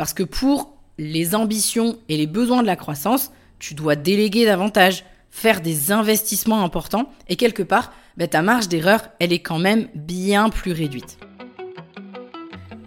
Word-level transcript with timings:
Parce 0.00 0.14
que 0.14 0.22
pour 0.22 0.72
les 0.96 1.34
ambitions 1.34 1.98
et 2.08 2.16
les 2.16 2.26
besoins 2.26 2.62
de 2.62 2.66
la 2.66 2.74
croissance, 2.74 3.32
tu 3.58 3.74
dois 3.74 3.96
déléguer 3.96 4.46
davantage, 4.46 5.04
faire 5.28 5.60
des 5.60 5.92
investissements 5.92 6.64
importants 6.64 7.12
et 7.28 7.36
quelque 7.36 7.62
part, 7.62 7.92
bah, 8.16 8.26
ta 8.26 8.40
marge 8.40 8.68
d'erreur, 8.68 9.10
elle 9.18 9.34
est 9.34 9.40
quand 9.40 9.58
même 9.58 9.88
bien 9.94 10.48
plus 10.48 10.72
réduite. 10.72 11.18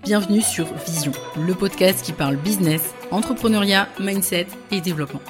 Bienvenue 0.04 0.42
sur 0.42 0.74
Vision, 0.88 1.12
le 1.38 1.54
podcast 1.54 2.04
qui 2.04 2.14
parle 2.14 2.36
business, 2.36 2.96
entrepreneuriat, 3.12 3.88
mindset 4.00 4.48
et 4.72 4.82
développement. 4.82 5.22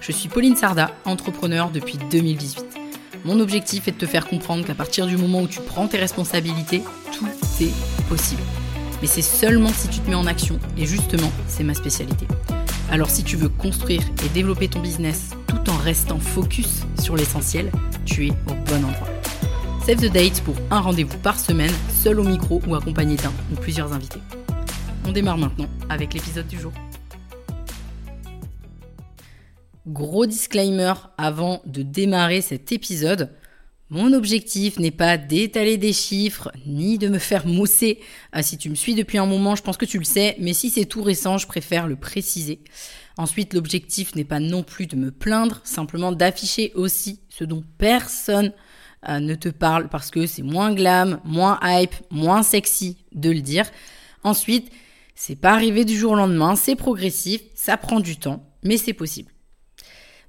Je 0.00 0.12
suis 0.12 0.28
Pauline 0.28 0.54
Sarda, 0.54 0.92
entrepreneur 1.06 1.70
depuis 1.72 1.98
2018. 2.08 2.64
Mon 3.24 3.40
objectif 3.40 3.88
est 3.88 3.92
de 3.92 3.98
te 3.98 4.06
faire 4.06 4.28
comprendre 4.28 4.64
qu'à 4.64 4.76
partir 4.76 5.08
du 5.08 5.16
moment 5.16 5.40
où 5.40 5.48
tu 5.48 5.58
prends 5.60 5.88
tes 5.88 5.98
responsabilités, 5.98 6.84
tout 7.10 7.26
est 7.60 8.08
possible. 8.08 8.42
Mais 9.02 9.08
c'est 9.08 9.20
seulement 9.20 9.68
si 9.68 9.88
tu 9.88 9.98
te 9.98 10.08
mets 10.08 10.14
en 10.14 10.26
action, 10.26 10.60
et 10.78 10.86
justement, 10.86 11.30
c'est 11.48 11.64
ma 11.64 11.74
spécialité. 11.74 12.28
Alors 12.88 13.10
si 13.10 13.24
tu 13.24 13.36
veux 13.36 13.48
construire 13.48 14.02
et 14.24 14.28
développer 14.28 14.68
ton 14.68 14.78
business 14.78 15.30
tout 15.48 15.68
en 15.70 15.76
restant 15.76 16.20
focus 16.20 16.84
sur 17.00 17.16
l'essentiel, 17.16 17.72
tu 18.04 18.28
es 18.28 18.30
au 18.30 18.54
bon 18.66 18.84
endroit. 18.84 19.08
Save 19.84 19.96
the 19.96 20.12
date 20.12 20.40
pour 20.42 20.54
un 20.70 20.78
rendez-vous 20.78 21.18
par 21.18 21.40
semaine, 21.40 21.72
seul 21.90 22.20
au 22.20 22.22
micro 22.22 22.62
ou 22.68 22.76
accompagné 22.76 23.16
d'un 23.16 23.32
ou 23.52 23.56
plusieurs 23.56 23.92
invités. 23.92 24.20
On 25.04 25.10
démarre 25.10 25.38
maintenant 25.38 25.68
avec 25.90 26.14
l'épisode 26.14 26.46
du 26.46 26.60
jour. 26.60 26.72
Gros 29.88 30.26
disclaimer 30.26 30.94
avant 31.18 31.60
de 31.66 31.82
démarrer 31.82 32.40
cet 32.40 32.70
épisode. 32.70 33.30
Mon 33.94 34.14
objectif 34.14 34.78
n'est 34.78 34.90
pas 34.90 35.18
d'étaler 35.18 35.76
des 35.76 35.92
chiffres 35.92 36.50
ni 36.64 36.96
de 36.96 37.08
me 37.08 37.18
faire 37.18 37.46
mousser. 37.46 38.00
Ah, 38.32 38.42
si 38.42 38.56
tu 38.56 38.70
me 38.70 38.74
suis 38.74 38.94
depuis 38.94 39.18
un 39.18 39.26
moment, 39.26 39.54
je 39.54 39.62
pense 39.62 39.76
que 39.76 39.84
tu 39.84 39.98
le 39.98 40.04
sais, 40.04 40.34
mais 40.38 40.54
si 40.54 40.70
c'est 40.70 40.86
tout 40.86 41.02
récent, 41.02 41.36
je 41.36 41.46
préfère 41.46 41.86
le 41.86 41.96
préciser. 41.96 42.60
Ensuite, 43.18 43.52
l'objectif 43.52 44.14
n'est 44.14 44.24
pas 44.24 44.40
non 44.40 44.62
plus 44.62 44.86
de 44.86 44.96
me 44.96 45.10
plaindre, 45.10 45.60
simplement 45.64 46.10
d'afficher 46.10 46.72
aussi 46.74 47.20
ce 47.28 47.44
dont 47.44 47.62
personne 47.76 48.54
euh, 49.10 49.20
ne 49.20 49.34
te 49.34 49.50
parle 49.50 49.90
parce 49.90 50.10
que 50.10 50.24
c'est 50.24 50.40
moins 50.40 50.72
glam, 50.72 51.20
moins 51.26 51.60
hype, 51.62 51.94
moins 52.10 52.42
sexy 52.42 52.96
de 53.12 53.28
le 53.28 53.42
dire. 53.42 53.66
Ensuite, 54.24 54.72
c'est 55.14 55.36
pas 55.36 55.52
arrivé 55.52 55.84
du 55.84 55.98
jour 55.98 56.12
au 56.12 56.16
lendemain, 56.16 56.56
c'est 56.56 56.76
progressif, 56.76 57.42
ça 57.54 57.76
prend 57.76 58.00
du 58.00 58.16
temps, 58.16 58.42
mais 58.62 58.78
c'est 58.78 58.94
possible. 58.94 59.30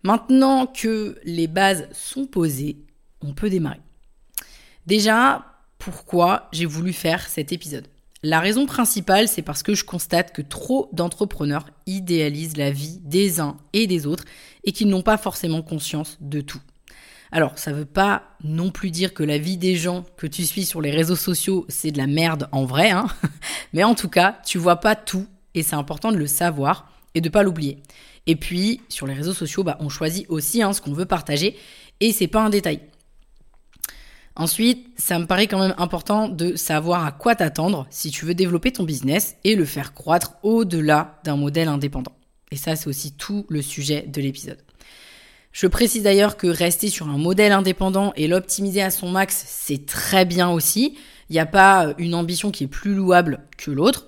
Maintenant 0.04 0.66
que 0.68 1.18
les 1.24 1.48
bases 1.48 1.88
sont 1.94 2.26
posées, 2.26 2.84
on 3.24 3.34
peut 3.34 3.50
démarrer. 3.50 3.82
Déjà, 4.86 5.46
pourquoi 5.78 6.50
j'ai 6.52 6.66
voulu 6.66 6.94
faire 6.94 7.28
cet 7.28 7.52
épisode? 7.52 7.88
La 8.26 8.40
raison 8.40 8.66
principale, 8.66 9.28
c'est 9.28 9.42
parce 9.42 9.64
que 9.64 9.76
je 9.76 9.84
constate 9.84 10.34
que 10.34 10.42
trop 10.42 10.90
d'entrepreneurs 10.94 11.66
idéalisent 11.88 12.56
la 12.56 12.72
vie 12.72 13.00
des 13.04 13.42
uns 13.42 13.58
et 13.74 13.86
des 13.86 14.08
autres 14.08 14.24
et 14.64 14.72
qu'ils 14.72 14.88
n'ont 14.88 15.02
pas 15.02 15.18
forcément 15.18 15.62
conscience 15.62 16.18
de 16.22 16.40
tout. 16.40 16.62
Alors, 17.34 17.58
ça 17.58 17.72
ne 17.72 17.78
veut 17.78 17.86
pas 17.86 18.24
non 18.44 18.72
plus 18.72 18.92
dire 18.92 19.14
que 19.14 19.24
la 19.24 19.38
vie 19.38 19.58
des 19.58 19.76
gens 19.76 20.06
que 20.16 20.28
tu 20.28 20.46
suis 20.46 20.64
sur 20.64 20.80
les 20.80 20.92
réseaux 20.92 21.18
sociaux, 21.18 21.66
c'est 21.68 21.92
de 21.92 21.98
la 21.98 22.08
merde 22.08 22.48
en 22.52 22.64
vrai, 22.64 22.92
hein 22.92 23.08
mais 23.74 23.84
en 23.84 23.96
tout 23.96 24.08
cas, 24.08 24.40
tu 24.46 24.58
vois 24.58 24.78
pas 24.78 24.96
tout 24.96 25.28
et 25.54 25.64
c'est 25.64 25.76
important 25.76 26.12
de 26.12 26.18
le 26.18 26.28
savoir 26.28 26.92
et 27.16 27.22
de 27.22 27.30
pas 27.30 27.44
l'oublier. 27.44 27.82
Et 28.26 28.36
puis, 28.36 28.82
sur 28.88 29.06
les 29.06 29.14
réseaux 29.14 29.34
sociaux, 29.34 29.64
bah, 29.64 29.78
on 29.82 29.90
choisit 29.90 30.26
aussi 30.30 30.62
hein, 30.62 30.72
ce 30.72 30.80
qu'on 30.80 30.94
veut 30.94 31.06
partager 31.06 31.58
et 32.00 32.14
c'est 32.14 32.28
pas 32.28 32.42
un 32.42 32.50
détail. 32.50 32.80
Ensuite, 34.36 34.88
ça 34.98 35.20
me 35.20 35.28
paraît 35.28 35.48
quand 35.48 35.60
même 35.60 35.76
important 35.78 36.28
de 36.28 36.56
savoir 36.56 37.06
à 37.06 37.12
quoi 37.12 37.36
t'attendre 37.36 37.86
si 37.92 38.10
tu 38.10 38.26
veux 38.26 38.34
développer 38.34 38.72
ton 38.72 38.84
business 38.84 39.36
et 39.44 39.56
le 39.56 39.66
faire 39.66 39.94
croître 39.94 40.36
au-delà 40.42 41.20
d'un 41.24 41.36
modèle 41.36 41.68
indépendant. 41.68 42.14
Et 42.52 42.56
ça, 42.56 42.76
c'est 42.76 42.88
aussi 42.88 43.12
tout 43.12 43.46
le 43.50 43.62
sujet 43.62 44.02
de 44.02 44.22
l'épisode. 44.22 44.58
Je 45.52 45.68
précise 45.68 46.02
d'ailleurs 46.02 46.36
que 46.36 46.48
rester 46.48 46.90
sur 46.90 47.10
un 47.10 47.18
modèle 47.20 47.52
indépendant 47.52 48.12
et 48.16 48.28
l'optimiser 48.28 48.82
à 48.82 48.90
son 48.90 49.10
max, 49.10 49.46
c'est 49.48 49.86
très 49.86 50.26
bien 50.26 50.50
aussi. 50.50 50.98
Il 51.30 51.34
n'y 51.34 51.40
a 51.40 51.46
pas 51.46 51.94
une 52.00 52.16
ambition 52.16 52.50
qui 52.50 52.64
est 52.64 52.68
plus 52.68 52.96
louable 52.96 53.40
que 53.58 53.70
l'autre. 53.70 54.08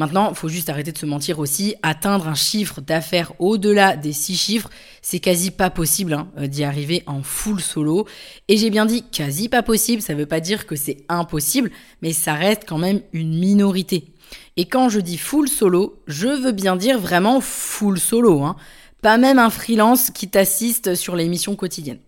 Maintenant, 0.00 0.30
il 0.30 0.34
faut 0.34 0.48
juste 0.48 0.70
arrêter 0.70 0.92
de 0.92 0.96
se 0.96 1.04
mentir 1.04 1.40
aussi. 1.40 1.74
Atteindre 1.82 2.26
un 2.26 2.34
chiffre 2.34 2.80
d'affaires 2.80 3.34
au-delà 3.38 3.98
des 3.98 4.14
six 4.14 4.34
chiffres, 4.34 4.70
c'est 5.02 5.20
quasi 5.20 5.50
pas 5.50 5.68
possible 5.68 6.14
hein, 6.14 6.30
euh, 6.38 6.46
d'y 6.46 6.64
arriver 6.64 7.02
en 7.06 7.22
full 7.22 7.60
solo. 7.60 8.08
Et 8.48 8.56
j'ai 8.56 8.70
bien 8.70 8.86
dit 8.86 9.04
quasi 9.12 9.50
pas 9.50 9.62
possible, 9.62 10.00
ça 10.00 10.14
veut 10.14 10.24
pas 10.24 10.40
dire 10.40 10.66
que 10.66 10.74
c'est 10.74 11.04
impossible, 11.10 11.70
mais 12.00 12.14
ça 12.14 12.32
reste 12.32 12.62
quand 12.66 12.78
même 12.78 13.02
une 13.12 13.38
minorité. 13.38 14.14
Et 14.56 14.64
quand 14.64 14.88
je 14.88 15.00
dis 15.00 15.18
full 15.18 15.50
solo, 15.50 16.02
je 16.06 16.28
veux 16.28 16.52
bien 16.52 16.76
dire 16.76 16.98
vraiment 16.98 17.42
full 17.42 18.00
solo. 18.00 18.42
Hein. 18.42 18.56
Pas 19.02 19.18
même 19.18 19.38
un 19.38 19.50
freelance 19.50 20.10
qui 20.10 20.30
t'assiste 20.30 20.94
sur 20.94 21.14
les 21.14 21.28
missions 21.28 21.56
quotidiennes. 21.56 22.00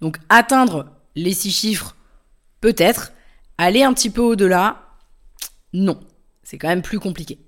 Donc 0.00 0.16
atteindre 0.30 0.86
les 1.14 1.32
six 1.32 1.52
chiffres, 1.52 1.94
peut-être. 2.60 3.12
Aller 3.56 3.84
un 3.84 3.94
petit 3.94 4.10
peu 4.10 4.20
au-delà, 4.20 4.82
non 5.72 6.00
c'est 6.46 6.58
quand 6.58 6.68
même 6.68 6.82
plus 6.82 7.00
compliqué. 7.00 7.40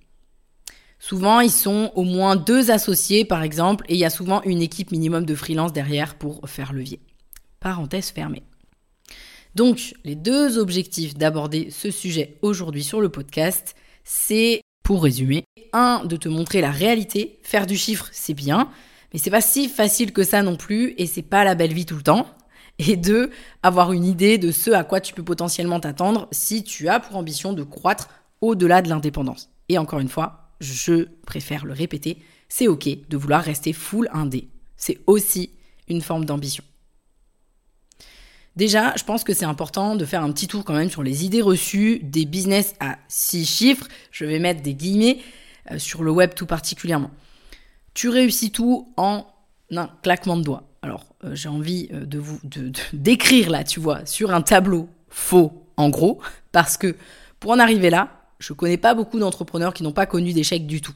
Souvent, 0.98 1.38
ils 1.38 1.52
sont 1.52 1.92
au 1.94 2.02
moins 2.02 2.34
deux 2.34 2.72
associés, 2.72 3.24
par 3.24 3.44
exemple, 3.44 3.84
et 3.88 3.94
il 3.94 4.00
y 4.00 4.04
a 4.04 4.10
souvent 4.10 4.42
une 4.42 4.60
équipe 4.60 4.90
minimum 4.90 5.24
de 5.24 5.36
freelance 5.36 5.72
derrière 5.72 6.16
pour 6.16 6.40
faire 6.48 6.72
levier. 6.72 6.98
Parenthèse 7.60 8.10
fermée. 8.10 8.42
Donc, 9.54 9.94
les 10.04 10.16
deux 10.16 10.58
objectifs 10.58 11.14
d'aborder 11.14 11.70
ce 11.70 11.92
sujet 11.92 12.38
aujourd'hui 12.42 12.82
sur 12.82 13.00
le 13.00 13.08
podcast, 13.08 13.76
c'est, 14.02 14.62
pour 14.82 15.04
résumer, 15.04 15.44
un, 15.72 16.04
de 16.04 16.16
te 16.16 16.28
montrer 16.28 16.60
la 16.60 16.72
réalité. 16.72 17.38
Faire 17.44 17.66
du 17.66 17.76
chiffre, 17.76 18.08
c'est 18.10 18.34
bien, 18.34 18.68
mais 19.12 19.20
c'est 19.20 19.30
pas 19.30 19.40
si 19.40 19.68
facile 19.68 20.12
que 20.12 20.24
ça 20.24 20.42
non 20.42 20.56
plus, 20.56 20.94
et 20.98 21.06
c'est 21.06 21.22
pas 21.22 21.44
la 21.44 21.54
belle 21.54 21.72
vie 21.72 21.86
tout 21.86 21.96
le 21.96 22.02
temps. 22.02 22.26
Et 22.80 22.96
deux, 22.96 23.30
avoir 23.62 23.92
une 23.92 24.04
idée 24.04 24.38
de 24.38 24.50
ce 24.50 24.72
à 24.72 24.82
quoi 24.82 25.00
tu 25.00 25.14
peux 25.14 25.24
potentiellement 25.24 25.78
t'attendre 25.78 26.26
si 26.32 26.64
tu 26.64 26.88
as 26.88 26.98
pour 26.98 27.16
ambition 27.16 27.52
de 27.52 27.62
croître 27.62 28.08
au-delà 28.40 28.82
de 28.82 28.88
l'indépendance. 28.88 29.50
Et 29.68 29.78
encore 29.78 30.00
une 30.00 30.08
fois, 30.08 30.50
je 30.60 31.06
préfère 31.26 31.64
le 31.64 31.72
répéter, 31.72 32.18
c'est 32.48 32.68
ok 32.68 32.88
de 33.08 33.16
vouloir 33.16 33.42
rester 33.42 33.72
full 33.72 34.08
indé. 34.12 34.48
C'est 34.76 34.98
aussi 35.06 35.50
une 35.88 36.00
forme 36.00 36.24
d'ambition. 36.24 36.64
Déjà, 38.56 38.92
je 38.96 39.04
pense 39.04 39.22
que 39.22 39.34
c'est 39.34 39.44
important 39.44 39.94
de 39.94 40.04
faire 40.04 40.24
un 40.24 40.32
petit 40.32 40.48
tour 40.48 40.64
quand 40.64 40.74
même 40.74 40.90
sur 40.90 41.04
les 41.04 41.24
idées 41.24 41.42
reçues 41.42 42.00
des 42.02 42.24
business 42.24 42.74
à 42.80 42.98
six 43.06 43.46
chiffres. 43.46 43.86
Je 44.10 44.24
vais 44.24 44.40
mettre 44.40 44.62
des 44.62 44.74
guillemets 44.74 45.18
euh, 45.70 45.78
sur 45.78 46.02
le 46.02 46.10
web 46.10 46.34
tout 46.34 46.46
particulièrement. 46.46 47.12
Tu 47.94 48.08
réussis 48.08 48.50
tout 48.50 48.92
en 48.96 49.26
un 49.70 49.88
claquement 50.02 50.36
de 50.36 50.42
doigts. 50.42 50.64
Alors, 50.82 51.06
euh, 51.22 51.36
j'ai 51.36 51.48
envie 51.48 51.88
euh, 51.92 52.04
de 52.04 52.18
vous 52.18 52.40
d'écrire 52.92 53.50
là, 53.50 53.62
tu 53.62 53.78
vois, 53.78 54.04
sur 54.06 54.32
un 54.32 54.42
tableau 54.42 54.88
faux, 55.08 55.52
en 55.76 55.88
gros, 55.88 56.20
parce 56.50 56.76
que 56.76 56.96
pour 57.38 57.52
en 57.52 57.60
arriver 57.60 57.90
là, 57.90 58.17
je 58.38 58.52
connais 58.52 58.76
pas 58.76 58.94
beaucoup 58.94 59.18
d'entrepreneurs 59.18 59.74
qui 59.74 59.82
n'ont 59.82 59.92
pas 59.92 60.06
connu 60.06 60.32
d'échec 60.32 60.66
du 60.66 60.80
tout. 60.80 60.94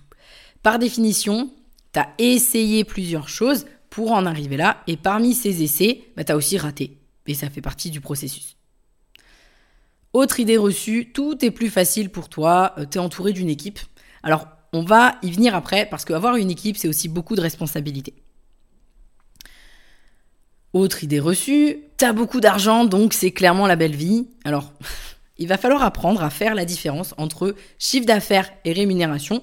Par 0.62 0.78
définition, 0.78 1.50
tu 1.92 2.00
as 2.00 2.08
essayé 2.18 2.84
plusieurs 2.84 3.28
choses 3.28 3.66
pour 3.90 4.12
en 4.12 4.24
arriver 4.24 4.56
là, 4.56 4.82
et 4.86 4.96
parmi 4.96 5.34
ces 5.34 5.62
essais, 5.62 6.04
bah, 6.16 6.24
tu 6.24 6.32
as 6.32 6.36
aussi 6.36 6.56
raté. 6.56 6.98
Et 7.26 7.34
ça 7.34 7.50
fait 7.50 7.60
partie 7.60 7.90
du 7.90 8.00
processus. 8.00 8.56
Autre 10.12 10.40
idée 10.40 10.56
reçue, 10.56 11.10
tout 11.12 11.44
est 11.44 11.50
plus 11.50 11.70
facile 11.70 12.10
pour 12.10 12.28
toi, 12.28 12.74
euh, 12.78 12.86
tu 12.90 12.98
es 12.98 13.00
entouré 13.00 13.32
d'une 13.32 13.48
équipe. 13.48 13.80
Alors, 14.22 14.46
on 14.72 14.82
va 14.82 15.16
y 15.22 15.30
venir 15.30 15.54
après, 15.54 15.86
parce 15.86 16.04
qu'avoir 16.04 16.36
une 16.36 16.50
équipe, 16.50 16.76
c'est 16.76 16.88
aussi 16.88 17.08
beaucoup 17.08 17.36
de 17.36 17.40
responsabilités. 17.40 18.14
Autre 20.72 21.04
idée 21.04 21.20
reçue, 21.20 21.80
t'as 21.98 22.14
beaucoup 22.14 22.40
d'argent, 22.40 22.86
donc 22.86 23.12
c'est 23.12 23.30
clairement 23.30 23.66
la 23.66 23.76
belle 23.76 23.94
vie. 23.94 24.26
Alors, 24.44 24.72
il 25.38 25.48
va 25.48 25.58
falloir 25.58 25.82
apprendre 25.82 26.22
à 26.22 26.30
faire 26.30 26.54
la 26.54 26.64
différence 26.64 27.14
entre 27.18 27.54
chiffre 27.78 28.06
d'affaires 28.06 28.50
et 28.64 28.72
rémunération, 28.72 29.42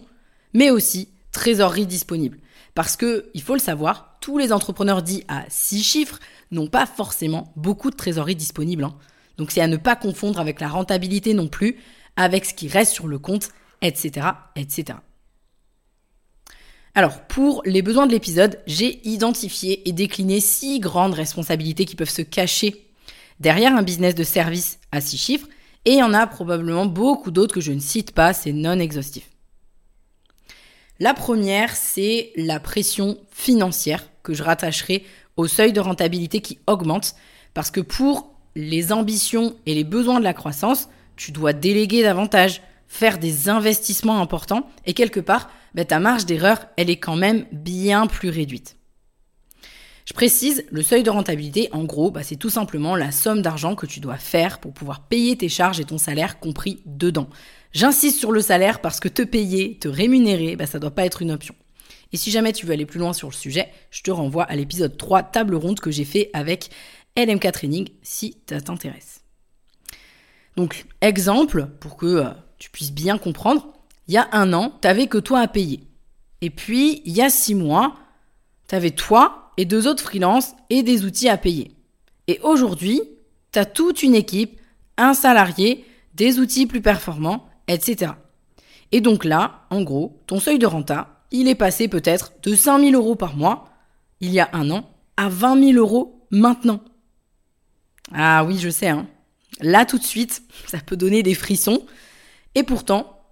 mais 0.53 0.69
aussi 0.69 1.09
trésorerie 1.31 1.85
disponible. 1.85 2.39
Parce 2.75 2.95
que, 2.95 3.29
il 3.33 3.41
faut 3.41 3.53
le 3.53 3.59
savoir, 3.59 4.17
tous 4.21 4.37
les 4.37 4.53
entrepreneurs 4.53 5.01
dits 5.01 5.23
à 5.27 5.43
six 5.49 5.83
chiffres 5.83 6.19
n'ont 6.51 6.67
pas 6.67 6.85
forcément 6.85 7.51
beaucoup 7.55 7.89
de 7.89 7.95
trésorerie 7.95 8.35
disponible. 8.35 8.83
Hein. 8.83 8.95
Donc 9.37 9.51
c'est 9.51 9.61
à 9.61 9.67
ne 9.67 9.77
pas 9.77 9.95
confondre 9.95 10.39
avec 10.39 10.59
la 10.59 10.67
rentabilité 10.67 11.33
non 11.33 11.47
plus, 11.47 11.77
avec 12.15 12.45
ce 12.45 12.53
qui 12.53 12.67
reste 12.67 12.93
sur 12.93 13.07
le 13.07 13.19
compte, 13.19 13.49
etc. 13.81 14.27
etc. 14.55 14.99
Alors, 16.95 17.21
pour 17.27 17.61
les 17.65 17.81
besoins 17.81 18.07
de 18.07 18.11
l'épisode, 18.11 18.59
j'ai 18.67 19.07
identifié 19.07 19.87
et 19.87 19.93
décliné 19.93 20.39
six 20.39 20.79
grandes 20.79 21.13
responsabilités 21.13 21.85
qui 21.85 21.95
peuvent 21.95 22.09
se 22.09 22.21
cacher 22.21 22.87
derrière 23.39 23.75
un 23.75 23.83
business 23.83 24.15
de 24.15 24.23
service 24.23 24.79
à 24.91 24.99
six 24.99 25.17
chiffres 25.17 25.47
et 25.85 25.93
il 25.93 25.99
y 25.99 26.03
en 26.03 26.13
a 26.13 26.27
probablement 26.27 26.85
beaucoup 26.85 27.31
d'autres 27.31 27.55
que 27.55 27.61
je 27.61 27.71
ne 27.71 27.79
cite 27.79 28.11
pas, 28.13 28.33
c'est 28.33 28.51
non 28.51 28.79
exhaustif. 28.79 29.29
La 30.99 31.13
première, 31.13 31.75
c'est 31.75 32.31
la 32.35 32.59
pression 32.59 33.17
financière 33.31 34.03
que 34.21 34.33
je 34.33 34.43
rattacherai 34.43 35.05
au 35.37 35.47
seuil 35.47 35.71
de 35.71 35.79
rentabilité 35.79 36.41
qui 36.41 36.59
augmente, 36.67 37.15
parce 37.53 37.71
que 37.71 37.79
pour 37.79 38.33
les 38.55 38.91
ambitions 38.91 39.55
et 39.65 39.73
les 39.73 39.85
besoins 39.85 40.19
de 40.19 40.25
la 40.25 40.33
croissance, 40.33 40.89
tu 41.15 41.31
dois 41.31 41.53
déléguer 41.53 42.03
davantage, 42.03 42.61
faire 42.87 43.17
des 43.17 43.47
investissements 43.47 44.21
importants 44.21 44.67
et 44.85 44.93
quelque 44.93 45.19
part, 45.19 45.49
bah, 45.75 45.85
ta 45.85 45.99
marge 45.99 46.25
d'erreur, 46.25 46.65
elle 46.75 46.89
est 46.89 46.97
quand 46.97 47.15
même 47.15 47.45
bien 47.51 48.07
plus 48.07 48.29
réduite. 48.29 48.78
Je 50.09 50.13
précise, 50.15 50.65
le 50.71 50.81
seuil 50.81 51.03
de 51.03 51.11
rentabilité, 51.11 51.69
en 51.71 51.83
gros, 51.83 52.09
bah, 52.09 52.23
c'est 52.23 52.35
tout 52.35 52.49
simplement 52.49 52.95
la 52.95 53.11
somme 53.11 53.43
d'argent 53.43 53.75
que 53.75 53.85
tu 53.85 53.99
dois 53.99 54.17
faire 54.17 54.57
pour 54.57 54.73
pouvoir 54.73 55.01
payer 55.01 55.37
tes 55.37 55.49
charges 55.49 55.79
et 55.79 55.85
ton 55.85 55.99
salaire 55.99 56.39
compris 56.39 56.81
dedans. 56.87 57.29
J'insiste 57.73 58.17
sur 58.17 58.31
le 58.31 58.41
salaire 58.41 58.81
parce 58.81 58.99
que 58.99 59.07
te 59.07 59.21
payer, 59.21 59.77
te 59.77 59.87
rémunérer, 59.87 60.55
bah, 60.55 60.65
ça 60.65 60.79
doit 60.79 60.89
pas 60.89 61.05
être 61.05 61.21
une 61.21 61.29
option. 61.29 61.53
Et 62.11 62.17
si 62.17 62.31
jamais 62.31 62.53
tu 62.53 62.65
veux 62.65 62.73
aller 62.73 62.87
plus 62.87 62.99
loin 62.99 63.13
sur 63.13 63.29
le 63.29 63.35
sujet, 63.35 63.69
je 63.91 64.01
te 64.01 64.09
renvoie 64.09 64.45
à 64.45 64.55
l'épisode 64.55 64.97
3 64.97 65.21
table 65.21 65.53
ronde 65.53 65.79
que 65.79 65.91
j'ai 65.91 66.05
fait 66.05 66.31
avec 66.33 66.71
LMK 67.15 67.51
Training 67.51 67.89
si 68.01 68.35
ça 68.49 68.59
t'intéresse. 68.61 69.21
Donc, 70.55 70.87
exemple, 71.01 71.67
pour 71.79 71.97
que 71.97 72.07
euh, 72.07 72.29
tu 72.57 72.71
puisses 72.71 72.93
bien 72.93 73.19
comprendre, 73.19 73.67
il 74.07 74.15
y 74.15 74.17
a 74.17 74.27
un 74.31 74.53
an, 74.53 74.73
tu 74.81 74.87
n'avais 74.87 75.05
que 75.05 75.19
toi 75.19 75.41
à 75.41 75.47
payer. 75.47 75.81
Et 76.41 76.49
puis, 76.49 77.03
il 77.05 77.13
y 77.13 77.21
a 77.21 77.29
six 77.29 77.53
mois, 77.53 77.93
tu 78.67 78.73
avais 78.73 78.89
toi 78.89 79.45
et 79.59 79.65
deux 79.65 79.89
autres 79.89 80.03
freelances 80.03 80.53
et 80.69 80.83
des 80.83 81.03
outils 81.03 81.27
à 81.27 81.35
payer. 81.35 81.75
Et 82.27 82.39
aujourd'hui, 82.43 83.01
tu 83.51 83.59
as 83.59 83.65
toute 83.65 84.03
une 84.03 84.15
équipe, 84.15 84.57
un 84.95 85.13
salarié, 85.13 85.83
des 86.13 86.39
outils 86.39 86.65
plus 86.65 86.79
performants, 86.79 87.49
etc. 87.67 88.13
Et 88.93 89.01
donc 89.01 89.25
là, 89.25 89.65
en 89.69 89.81
gros, 89.81 90.17
ton 90.27 90.39
seuil 90.39 90.59
de 90.59 90.65
renta, 90.65 91.25
il 91.31 91.49
est 91.49 91.55
passé 91.55 91.89
peut-être 91.89 92.31
de 92.41 92.55
5 92.55 92.79
000 92.79 92.93
euros 92.93 93.15
par 93.15 93.35
mois, 93.35 93.69
il 94.21 94.31
y 94.31 94.39
a 94.39 94.49
un 94.53 94.71
an, 94.71 94.89
à 95.17 95.27
20 95.27 95.73
000 95.73 95.77
euros 95.77 96.25
maintenant. 96.31 96.79
Ah 98.13 98.45
oui, 98.45 98.59
je 98.59 98.69
sais, 98.69 98.87
hein. 98.87 99.07
Là, 99.59 99.85
tout 99.85 99.97
de 99.97 100.05
suite, 100.05 100.41
ça 100.67 100.77
peut 100.77 100.95
donner 100.95 101.21
des 101.21 101.35
frissons. 101.35 101.85
Et 102.55 102.63
pourtant, 102.63 103.25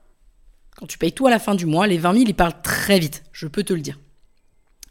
quand 0.75 0.88
tu 0.88 0.97
payes 0.97 1.13
tout 1.13 1.25
à 1.25 1.30
la 1.30 1.39
fin 1.39 1.56
du 1.56 1.65
mois, 1.65 1.88
les 1.88 1.97
20 1.97 2.12
000, 2.12 2.25
ils 2.27 2.35
parlent 2.35 2.62
très 2.62 3.00
vite, 3.00 3.23
je 3.31 3.47
peux 3.47 3.63
te 3.63 3.71
le 3.71 3.80
dire. 3.80 3.97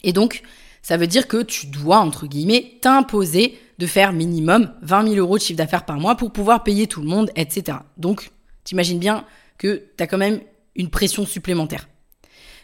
Et 0.03 0.15
donc, 0.15 0.43
ça 0.87 0.97
veut 0.97 1.09
dire 1.09 1.27
que 1.27 1.43
tu 1.43 1.67
dois, 1.67 1.99
entre 1.99 2.29
guillemets, 2.29 2.79
t'imposer 2.81 3.59
de 3.79 3.87
faire 3.88 4.12
minimum 4.12 4.73
20 4.83 5.09
000 5.09 5.17
euros 5.17 5.37
de 5.37 5.43
chiffre 5.43 5.59
d'affaires 5.59 5.85
par 5.85 5.99
mois 5.99 6.15
pour 6.15 6.33
pouvoir 6.33 6.62
payer 6.62 6.87
tout 6.87 7.00
le 7.00 7.09
monde, 7.09 7.29
etc. 7.35 7.79
Donc, 7.97 8.31
t'imagines 8.62 9.00
bien 9.00 9.25
que 9.59 9.83
tu 9.97 10.05
as 10.05 10.06
quand 10.06 10.17
même 10.17 10.38
une 10.77 10.88
pression 10.88 11.27
supplémentaire. 11.27 11.88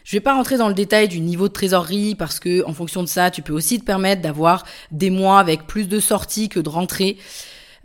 Je 0.05 0.15
vais 0.15 0.21
pas 0.21 0.35
rentrer 0.35 0.55
dans 0.55 0.69
le 0.69 0.73
détail 0.73 1.09
du 1.09 1.19
niveau 1.19 1.49
de 1.49 1.53
trésorerie 1.53 2.15
parce 2.15 2.39
que 2.39 2.65
en 2.65 2.71
fonction 2.71 3.03
de 3.03 3.09
ça, 3.09 3.29
tu 3.29 3.41
peux 3.41 3.51
aussi 3.51 3.77
te 3.77 3.83
permettre 3.83 4.21
d'avoir 4.21 4.63
des 4.91 5.09
mois 5.09 5.41
avec 5.41 5.67
plus 5.67 5.89
de 5.89 5.99
sorties 5.99 6.47
que 6.47 6.61
de 6.61 6.69
rentrées. 6.69 7.17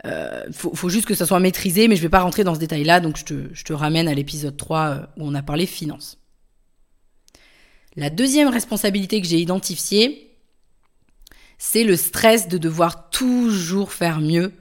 Euh, 0.05 0.45
faut, 0.53 0.87
juste 0.87 1.05
que 1.05 1.15
ça 1.15 1.25
soit 1.25 1.41
maîtrisé, 1.41 1.89
mais 1.89 1.97
je 1.97 2.01
vais 2.01 2.07
pas 2.07 2.21
rentrer 2.21 2.45
dans 2.45 2.55
ce 2.55 2.61
détail-là, 2.61 3.01
donc 3.01 3.17
je 3.17 3.25
te, 3.25 3.33
je 3.51 3.63
te 3.65 3.73
ramène 3.73 4.07
à 4.07 4.13
l'épisode 4.13 4.55
3 4.55 4.79
euh, 4.79 5.01
où 5.17 5.27
on 5.27 5.35
a 5.35 5.41
parlé 5.41 5.65
finance. 5.65 6.17
La 7.97 8.09
deuxième 8.09 8.47
responsabilité 8.47 9.19
que 9.19 9.27
j'ai 9.27 9.39
identifiée, 9.39 10.28
c'est 11.59 11.83
le 11.83 11.95
stress 11.95 12.47
de 12.47 12.57
devoir 12.57 13.11
toujours 13.11 13.91
faire 13.91 14.21
mieux 14.21 14.53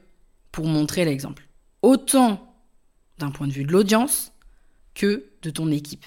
pour 0.53 0.67
montrer 0.67 1.07
l'exemple. 1.07 1.49
Autant 1.81 2.55
d'un 3.19 3.31
point 3.31 3.47
de 3.47 3.53
vue 3.53 3.65
de 3.65 3.73
l'audience 3.73 4.33
que 4.95 5.25
de 5.43 5.51
ton 5.51 5.71
équipe. 5.71 6.05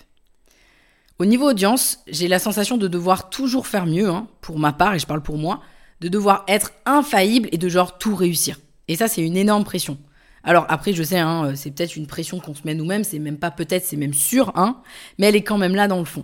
Au 1.17 1.25
niveau 1.25 1.49
audience, 1.49 1.99
j'ai 2.07 2.27
la 2.27 2.39
sensation 2.39 2.77
de 2.77 2.87
devoir 2.87 3.29
toujours 3.29 3.67
faire 3.67 3.85
mieux, 3.85 4.09
hein, 4.09 4.27
pour 4.41 4.59
ma 4.59 4.73
part, 4.73 4.93
et 4.93 4.99
je 4.99 5.05
parle 5.05 5.21
pour 5.21 5.37
moi, 5.37 5.61
de 6.01 6.09
devoir 6.09 6.43
être 6.47 6.71
infaillible 6.85 7.47
et 7.51 7.57
de 7.57 7.69
genre 7.69 7.97
tout 7.97 8.15
réussir. 8.15 8.59
Et 8.87 8.95
ça, 8.95 9.07
c'est 9.07 9.21
une 9.21 9.37
énorme 9.37 9.63
pression. 9.63 9.97
Alors 10.43 10.65
après, 10.67 10.93
je 10.93 11.03
sais, 11.03 11.19
hein, 11.19 11.45
euh, 11.45 11.55
c'est 11.55 11.71
peut-être 11.71 11.95
une 11.95 12.07
pression 12.07 12.39
qu'on 12.39 12.55
se 12.55 12.61
met 12.65 12.73
nous-mêmes, 12.73 13.03
c'est 13.03 13.19
même 13.19 13.37
pas 13.37 13.51
peut-être, 13.51 13.85
c'est 13.85 13.97
même 13.97 14.13
sûr, 14.13 14.51
hein, 14.55 14.81
mais 15.19 15.27
elle 15.27 15.35
est 15.35 15.43
quand 15.43 15.59
même 15.59 15.75
là 15.75 15.87
dans 15.87 15.99
le 15.99 16.05
fond. 16.05 16.23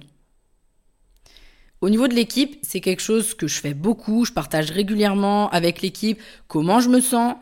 Au 1.81 1.89
niveau 1.89 2.07
de 2.07 2.15
l'équipe, 2.15 2.57
c'est 2.63 2.81
quelque 2.81 3.01
chose 3.01 3.35
que 3.35 3.47
je 3.47 3.59
fais 3.59 3.75
beaucoup, 3.75 4.25
je 4.25 4.31
partage 4.31 4.71
régulièrement 4.71 5.49
avec 5.51 5.81
l'équipe 5.81 6.19
comment 6.47 6.79
je 6.79 6.89
me 6.89 7.01
sens, 7.01 7.35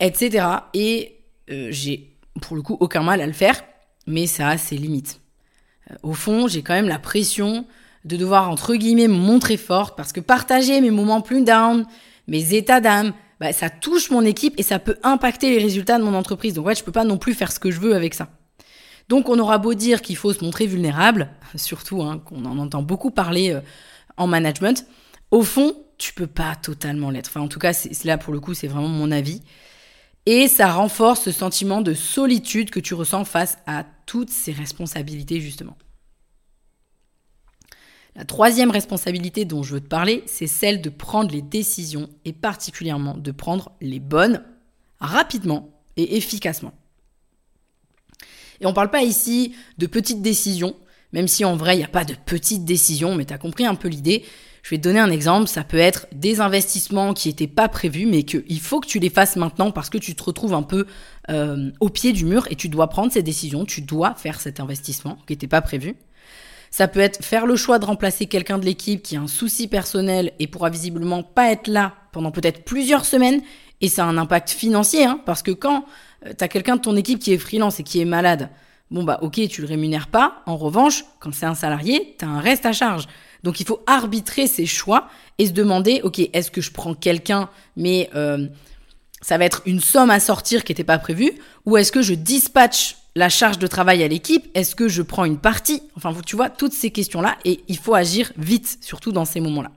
etc. 0.00 0.46
Et 0.72 1.16
euh, 1.50 1.68
j'ai 1.70 2.16
pour 2.40 2.56
le 2.56 2.62
coup 2.62 2.76
aucun 2.80 3.02
mal 3.02 3.20
à 3.20 3.26
le 3.26 3.32
faire, 3.32 3.62
mais 4.06 4.26
ça 4.26 4.48
a 4.48 4.58
ses 4.58 4.76
limites. 4.76 5.20
Euh, 5.90 5.94
au 6.02 6.14
fond, 6.14 6.48
j'ai 6.48 6.62
quand 6.62 6.74
même 6.74 6.88
la 6.88 6.98
pression 6.98 7.66
de 8.06 8.16
devoir, 8.16 8.50
entre 8.50 8.74
guillemets, 8.76 9.08
me 9.08 9.14
montrer 9.14 9.58
forte 9.58 9.96
parce 9.96 10.12
que 10.12 10.20
partager 10.20 10.80
mes 10.80 10.90
moments 10.90 11.20
plus 11.20 11.42
down, 11.44 11.84
mes 12.28 12.54
états 12.54 12.80
d'âme, 12.80 13.12
bah, 13.40 13.52
ça 13.52 13.68
touche 13.68 14.10
mon 14.10 14.22
équipe 14.22 14.54
et 14.58 14.62
ça 14.62 14.78
peut 14.78 14.96
impacter 15.02 15.50
les 15.50 15.62
résultats 15.62 15.98
de 15.98 16.04
mon 16.04 16.14
entreprise. 16.14 16.54
Donc, 16.54 16.66
ouais, 16.66 16.74
je 16.74 16.82
peux 16.82 16.92
pas 16.92 17.04
non 17.04 17.18
plus 17.18 17.34
faire 17.34 17.52
ce 17.52 17.60
que 17.60 17.70
je 17.70 17.80
veux 17.80 17.94
avec 17.94 18.14
ça. 18.14 18.28
Donc, 19.08 19.28
on 19.28 19.38
aura 19.38 19.58
beau 19.58 19.74
dire 19.74 20.02
qu'il 20.02 20.16
faut 20.16 20.32
se 20.32 20.44
montrer 20.44 20.66
vulnérable, 20.66 21.30
surtout 21.54 22.02
hein, 22.02 22.18
qu'on 22.18 22.44
en 22.44 22.58
entend 22.58 22.82
beaucoup 22.82 23.10
parler 23.10 23.52
euh, 23.52 23.60
en 24.16 24.26
management. 24.26 24.86
Au 25.30 25.42
fond, 25.42 25.74
tu 25.98 26.12
peux 26.12 26.26
pas 26.26 26.56
totalement 26.56 27.10
l'être. 27.10 27.28
Enfin, 27.28 27.40
en 27.40 27.48
tout 27.48 27.58
cas, 27.58 27.72
c'est 27.72 28.04
là 28.04 28.18
pour 28.18 28.32
le 28.32 28.40
coup, 28.40 28.54
c'est 28.54 28.66
vraiment 28.66 28.88
mon 28.88 29.10
avis. 29.10 29.42
Et 30.26 30.48
ça 30.48 30.72
renforce 30.72 31.22
ce 31.22 31.30
sentiment 31.30 31.82
de 31.82 31.94
solitude 31.94 32.70
que 32.70 32.80
tu 32.80 32.94
ressens 32.94 33.24
face 33.24 33.58
à 33.66 33.84
toutes 34.06 34.30
ces 34.30 34.52
responsabilités, 34.52 35.40
justement. 35.40 35.76
La 38.16 38.24
troisième 38.24 38.70
responsabilité 38.70 39.44
dont 39.44 39.62
je 39.62 39.74
veux 39.74 39.80
te 39.80 39.88
parler, 39.88 40.24
c'est 40.26 40.46
celle 40.46 40.80
de 40.80 40.88
prendre 40.88 41.30
les 41.30 41.42
décisions 41.42 42.08
et 42.24 42.32
particulièrement 42.32 43.16
de 43.16 43.30
prendre 43.30 43.72
les 43.80 44.00
bonnes 44.00 44.42
rapidement 45.00 45.70
et 45.96 46.16
efficacement. 46.16 46.72
Et 48.60 48.66
on 48.66 48.70
ne 48.70 48.74
parle 48.74 48.90
pas 48.90 49.02
ici 49.02 49.54
de 49.78 49.86
petites 49.86 50.22
décisions, 50.22 50.76
même 51.12 51.28
si 51.28 51.44
en 51.44 51.56
vrai 51.56 51.74
il 51.74 51.78
n'y 51.78 51.84
a 51.84 51.88
pas 51.88 52.04
de 52.04 52.14
petites 52.14 52.64
décisions, 52.64 53.14
mais 53.14 53.24
tu 53.24 53.34
as 53.34 53.38
compris 53.38 53.66
un 53.66 53.74
peu 53.74 53.88
l'idée. 53.88 54.24
Je 54.62 54.70
vais 54.70 54.78
te 54.78 54.82
donner 54.82 54.98
un 54.98 55.12
exemple, 55.12 55.46
ça 55.46 55.62
peut 55.62 55.78
être 55.78 56.08
des 56.12 56.40
investissements 56.40 57.14
qui 57.14 57.28
n'étaient 57.28 57.46
pas 57.46 57.68
prévus, 57.68 58.04
mais 58.04 58.24
qu'il 58.24 58.58
faut 58.58 58.80
que 58.80 58.88
tu 58.88 58.98
les 58.98 59.10
fasses 59.10 59.36
maintenant 59.36 59.70
parce 59.70 59.90
que 59.90 59.98
tu 59.98 60.16
te 60.16 60.22
retrouves 60.24 60.54
un 60.54 60.64
peu 60.64 60.86
euh, 61.30 61.70
au 61.78 61.88
pied 61.88 62.12
du 62.12 62.24
mur 62.24 62.48
et 62.50 62.56
tu 62.56 62.68
dois 62.68 62.88
prendre 62.88 63.12
ces 63.12 63.22
décisions, 63.22 63.64
tu 63.64 63.80
dois 63.80 64.14
faire 64.14 64.40
cet 64.40 64.58
investissement 64.58 65.18
qui 65.26 65.34
n'était 65.34 65.46
pas 65.46 65.60
prévu. 65.60 65.94
Ça 66.72 66.88
peut 66.88 66.98
être 66.98 67.24
faire 67.24 67.46
le 67.46 67.54
choix 67.54 67.78
de 67.78 67.84
remplacer 67.84 68.26
quelqu'un 68.26 68.58
de 68.58 68.64
l'équipe 68.64 69.02
qui 69.02 69.16
a 69.16 69.20
un 69.20 69.28
souci 69.28 69.68
personnel 69.68 70.32
et 70.40 70.48
pourra 70.48 70.68
visiblement 70.68 71.22
pas 71.22 71.52
être 71.52 71.68
là 71.68 71.94
pendant 72.10 72.32
peut-être 72.32 72.64
plusieurs 72.64 73.04
semaines 73.04 73.40
et 73.80 73.88
ça 73.88 74.04
a 74.04 74.08
un 74.08 74.18
impact 74.18 74.50
financier, 74.50 75.04
hein, 75.04 75.20
parce 75.26 75.42
que 75.42 75.50
quand 75.50 75.84
euh, 76.26 76.32
tu 76.36 76.44
as 76.44 76.48
quelqu'un 76.48 76.76
de 76.76 76.80
ton 76.80 76.96
équipe 76.96 77.18
qui 77.18 77.32
est 77.32 77.38
freelance 77.38 77.80
et 77.80 77.82
qui 77.82 78.00
est 78.00 78.04
malade, 78.04 78.50
bon 78.90 79.04
bah 79.04 79.18
ok, 79.22 79.40
tu 79.48 79.60
le 79.60 79.66
rémunères 79.66 80.08
pas. 80.08 80.42
En 80.46 80.56
revanche, 80.56 81.04
quand 81.20 81.32
c'est 81.32 81.46
un 81.46 81.54
salarié, 81.54 82.16
tu 82.18 82.24
as 82.24 82.28
un 82.28 82.40
reste 82.40 82.66
à 82.66 82.72
charge. 82.72 83.06
Donc 83.42 83.60
il 83.60 83.66
faut 83.66 83.82
arbitrer 83.86 84.46
ses 84.46 84.66
choix 84.66 85.08
et 85.38 85.46
se 85.46 85.52
demander, 85.52 86.00
ok, 86.02 86.20
est-ce 86.32 86.50
que 86.50 86.60
je 86.60 86.72
prends 86.72 86.94
quelqu'un, 86.94 87.48
mais 87.76 88.10
euh, 88.14 88.48
ça 89.20 89.38
va 89.38 89.44
être 89.44 89.62
une 89.66 89.80
somme 89.80 90.10
à 90.10 90.20
sortir 90.20 90.64
qui 90.64 90.72
n'était 90.72 90.84
pas 90.84 90.98
prévue, 90.98 91.32
ou 91.64 91.76
est-ce 91.76 91.92
que 91.92 92.02
je 92.02 92.14
dispatche 92.14 92.96
la 93.14 93.28
charge 93.28 93.58
de 93.58 93.66
travail 93.66 94.02
à 94.02 94.08
l'équipe? 94.08 94.46
Est-ce 94.54 94.74
que 94.74 94.88
je 94.88 95.02
prends 95.02 95.24
une 95.24 95.38
partie? 95.38 95.82
Enfin, 95.96 96.14
tu 96.24 96.36
vois, 96.36 96.50
toutes 96.50 96.72
ces 96.72 96.90
questions-là, 96.90 97.36
et 97.44 97.60
il 97.68 97.78
faut 97.78 97.94
agir 97.94 98.32
vite, 98.36 98.78
surtout 98.82 99.12
dans 99.12 99.24
ces 99.24 99.40
moments-là. 99.40 99.70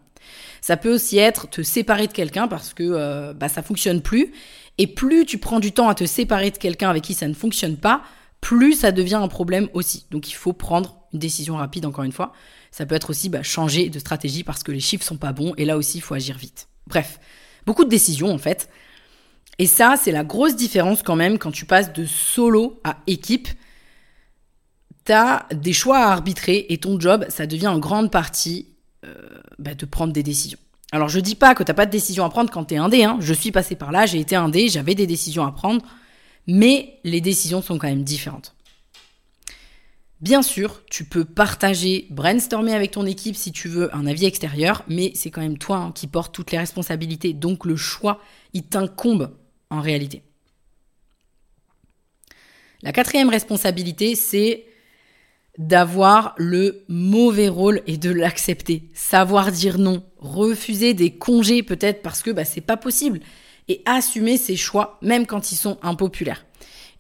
Ça 0.62 0.76
peut 0.78 0.94
aussi 0.94 1.18
être 1.18 1.50
te 1.50 1.62
séparer 1.62 2.08
de 2.08 2.12
quelqu'un 2.12 2.48
parce 2.48 2.74
que 2.74 2.84
euh, 2.84 3.34
bah, 3.34 3.48
ça 3.48 3.64
fonctionne 3.64 4.02
plus. 4.02 4.34
Et 4.80 4.88
plus 4.88 5.26
tu 5.26 5.38
prends 5.38 5.60
du 5.60 5.74
temps 5.74 5.90
à 5.90 5.94
te 5.94 6.06
séparer 6.06 6.50
de 6.50 6.58
quelqu'un 6.58 6.90
avec 6.90 7.04
qui 7.04 7.14
ça 7.14 7.28
ne 7.28 7.34
fonctionne 7.34 7.78
pas, 7.78 8.02
plus 8.42 8.74
ça 8.74 8.92
devient 8.92 9.16
un 9.16 9.28
problème 9.28 9.70
aussi. 9.74 10.06
Donc 10.10 10.30
il 10.30 10.34
faut 10.34 10.54
prendre 10.54 11.02
une 11.14 11.20
décision 11.20 11.58
rapide, 11.58 11.86
encore 11.86 12.06
une 12.06 12.14
fois. 12.14 12.32
Ça 12.72 12.86
peut 12.86 12.96
être 12.96 13.10
aussi 13.10 13.30
bah, 13.30 13.44
changer 13.44 13.90
de 13.90 14.00
stratégie 14.00 14.44
parce 14.44 14.64
que 14.64 14.72
les 14.72 14.80
chiffres 14.80 15.04
sont 15.04 15.18
pas 15.18 15.34
bons 15.34 15.54
et 15.58 15.66
là 15.66 15.78
aussi 15.78 15.98
il 15.98 16.02
faut 16.02 16.14
agir 16.14 16.38
vite. 16.38 16.70
Bref, 16.88 17.20
beaucoup 17.66 17.84
de 17.84 17.90
décisions 17.90 18.32
en 18.32 18.38
fait. 18.38 18.70
Et 19.58 19.66
ça, 19.66 19.96
c'est 20.02 20.14
la 20.14 20.24
grosse 20.24 20.56
différence 20.56 21.04
quand 21.04 21.18
même 21.18 21.38
quand 21.38 21.52
tu 21.52 21.66
passes 21.66 21.92
de 21.92 22.06
solo 22.06 22.80
à 22.86 23.00
équipe. 23.08 23.50
Tu 25.04 25.12
as 25.12 25.46
des 25.54 25.74
choix 25.74 25.98
à 25.98 26.12
arbitrer 26.12 26.68
et 26.70 26.78
ton 26.78 26.98
job, 26.98 27.26
ça 27.28 27.46
devient 27.46 27.68
en 27.68 27.80
grande 27.80 28.10
partie 28.10 28.68
euh, 29.06 29.14
bah, 29.58 29.76
de 29.76 29.86
prendre 29.86 30.14
des 30.14 30.24
décisions. 30.24 30.60
Alors 30.92 31.10
je 31.10 31.20
dis 31.20 31.36
pas 31.36 31.54
que 31.54 31.64
t'as 31.64 31.74
pas 31.74 31.86
de 31.86 31.92
décision 31.92 32.26
à 32.26 32.30
prendre 32.30 32.50
quand 32.50 32.66
t'es 32.66 32.78
indé, 32.78 33.04
hein. 33.04 33.18
je 33.20 33.34
suis 33.34 33.52
passé 33.52 33.76
par 33.76 33.92
là, 33.92 34.06
j'ai 34.06 34.20
été 34.20 34.36
indé, 34.36 34.70
j'avais 34.70 34.96
des 34.96 35.06
décisions 35.06 35.46
à 35.46 35.52
prendre, 35.52 35.86
mais 36.48 37.00
les 37.04 37.22
décisions 37.22 37.62
sont 37.62 37.78
quand 37.78 37.88
même 37.88 38.04
différentes. 38.04 38.56
Bien 40.22 40.42
sûr, 40.42 40.82
tu 40.90 41.06
peux 41.06 41.24
partager, 41.24 42.08
brainstormer 42.10 42.74
avec 42.74 42.92
ton 42.92 43.06
équipe 43.06 43.38
si 43.38 43.54
tu 43.54 43.70
veux 43.70 43.96
un 43.96 44.06
avis 44.06 44.26
extérieur, 44.26 44.84
mais 44.90 45.12
c'est 45.16 45.32
quand 45.32 45.42
même 45.42 45.58
toi 45.58 45.78
hein, 45.78 45.92
qui 45.94 46.08
porte 46.08 46.34
toutes 46.36 46.52
les 46.52 46.58
responsabilités. 46.58 47.34
Donc 47.34 47.66
le 47.66 47.78
choix, 47.78 48.20
il 48.54 48.64
t'incombe 48.64 49.38
en 49.70 49.80
réalité. 49.80 50.24
La 52.82 52.92
quatrième 52.92 53.30
responsabilité, 53.30 54.16
c'est 54.16 54.66
d'avoir 55.60 56.34
le 56.38 56.84
mauvais 56.88 57.50
rôle 57.50 57.82
et 57.86 57.98
de 57.98 58.10
l'accepter. 58.10 58.90
Savoir 58.94 59.52
dire 59.52 59.78
non, 59.78 60.04
refuser 60.18 60.94
des 60.94 61.12
congés 61.12 61.64
peut-être 61.64 62.02
parce 62.02 62.24
que 62.24 62.32
bah, 62.32 62.46
c'est 62.46 62.62
pas 62.62 62.78
possible 62.78 63.20
et 63.68 63.82
assumer 63.86 64.38
ses 64.38 64.56
choix 64.56 64.98
même 65.02 65.28
quand 65.28 65.52
ils 65.52 65.58
sont 65.58 65.78
impopulaires. 65.84 66.46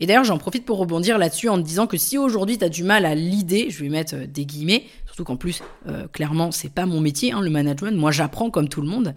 Et 0.01 0.06
d'ailleurs, 0.06 0.24
j'en 0.24 0.38
profite 0.38 0.66
pour 0.66 0.78
rebondir 0.78 1.18
là-dessus 1.18 1.50
en 1.50 1.58
te 1.58 1.66
disant 1.66 1.88
que 1.88 1.98
si 1.98 2.18
aujourd'hui 2.18 2.58
tu 2.58 2.63
as 2.63 2.70
du 2.70 2.84
mal 2.84 3.06
à 3.06 3.16
l'idée, 3.16 3.70
je 3.70 3.84
vais 3.84 3.89
mettre 3.89 4.16
euh, 4.16 4.28
des 4.28 4.46
guillemets, 4.46 4.86
surtout 5.06 5.25
qu'en 5.25 5.36
plus, 5.36 5.62
euh, 5.88 6.08
clairement, 6.08 6.51
c'est 6.51 6.72
pas 6.72 6.86
mon 6.86 7.01
métier, 7.01 7.34
hein, 7.34 7.42
le 7.42 7.50
management. 7.50 7.98
Moi, 7.98 8.12
j'apprends 8.12 8.50
comme 8.50 8.70
tout 8.70 8.82
le 8.82 8.88
monde, 8.88 9.13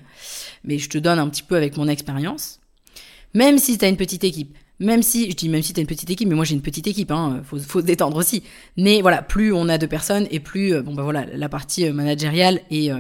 mais 0.65 0.79
je 0.79 0.89
te 0.89 0.99
donne 0.99 1.21
un 1.21 1.29
petit 1.29 1.45
peu 1.45 1.55
avec 1.57 1.77
mon 1.77 1.87
expérience. 1.87 2.59
Même 3.35 3.59
si 3.59 3.79
tu 3.79 3.85
as 3.85 3.89
une 3.89 3.97
petite 3.97 4.25
équipe, 4.25 4.57
même 4.81 5.03
si, 5.03 5.31
je 5.31 5.37
dis 5.37 5.49
même 5.49 5.63
si 5.63 5.73
tu 5.73 5.81
as 5.81 5.83
une 5.83 5.87
petite 5.87 6.11
équipe, 6.11 6.29
mais 6.29 6.35
moi 6.35 6.45
j'ai 6.45 6.55
une 6.55 6.63
petite 6.63 6.87
équipe, 6.87 7.11
hein, 7.11 7.43
faut, 7.45 7.59
se 7.59 7.85
détendre 7.85 8.17
aussi. 8.17 8.43
Mais 8.77 9.01
voilà, 9.01 9.23
plus 9.23 9.53
on 9.53 9.69
a 9.69 9.79
de 9.79 9.87
personnes 9.87 10.27
et 10.31 10.41
plus, 10.41 10.75
euh, 10.75 10.83
bon 10.83 10.95
bah 10.95 11.03
voilà, 11.03 11.27
la 11.35 11.49
partie 11.49 11.89
managériale 11.91 12.61
et 12.71 12.91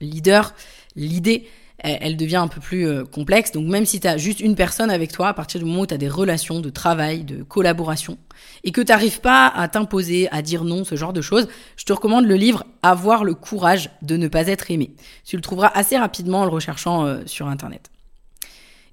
leader, 0.00 0.54
l'idée, 0.94 1.46
elle, 1.78 2.16
devient 2.16 2.36
un 2.36 2.48
peu 2.48 2.60
plus 2.60 2.86
euh, 2.86 3.04
complexe. 3.04 3.52
Donc 3.52 3.66
même 3.66 3.86
si 3.86 4.00
tu 4.00 4.06
as 4.06 4.16
juste 4.16 4.40
une 4.40 4.54
personne 4.54 4.90
avec 4.90 5.12
toi, 5.12 5.28
à 5.28 5.34
partir 5.34 5.60
du 5.60 5.66
moment 5.66 5.82
où 5.82 5.86
tu 5.86 5.94
as 5.94 5.98
des 5.98 6.08
relations 6.08 6.60
de 6.60 6.70
travail, 6.70 7.24
de 7.24 7.42
collaboration, 7.42 8.18
et 8.64 8.72
que 8.72 8.80
tu 8.80 8.92
n'arrives 8.92 9.20
pas 9.20 9.46
à 9.48 9.68
t'imposer, 9.68 10.28
à 10.30 10.42
dire 10.42 10.64
non, 10.64 10.84
ce 10.84 10.94
genre 10.96 11.12
de 11.12 11.20
choses, 11.20 11.48
je 11.76 11.84
te 11.84 11.92
recommande 11.92 12.26
le 12.26 12.34
livre 12.34 12.64
Avoir 12.82 13.24
le 13.24 13.34
courage 13.34 13.90
de 14.02 14.16
ne 14.16 14.28
pas 14.28 14.46
être 14.46 14.70
aimé. 14.70 14.94
Tu 15.24 15.36
le 15.36 15.42
trouveras 15.42 15.70
assez 15.74 15.96
rapidement 15.96 16.40
en 16.42 16.44
le 16.44 16.50
recherchant 16.50 17.04
euh, 17.04 17.20
sur 17.26 17.48
Internet. 17.48 17.90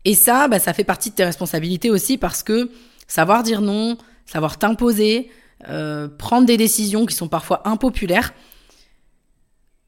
Et 0.06 0.16
ça, 0.16 0.48
bah, 0.48 0.60
ça 0.60 0.74
fait 0.74 0.84
partie 0.84 1.10
de 1.10 1.16
tes 1.16 1.24
responsabilités 1.24 1.90
aussi 1.90 2.18
parce 2.18 2.44
que 2.44 2.72
savoir 3.08 3.44
dire 3.44 3.62
non, 3.62 3.98
savoir 4.26 4.58
t'imposer, 4.58 5.32
euh, 5.70 6.08
prendre 6.08 6.46
des 6.46 6.58
décisions 6.58 7.06
qui 7.06 7.16
sont 7.16 7.28
parfois 7.28 7.68
impopulaires, 7.68 8.34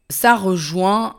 ça 0.10 0.36
rejoint 0.36 1.17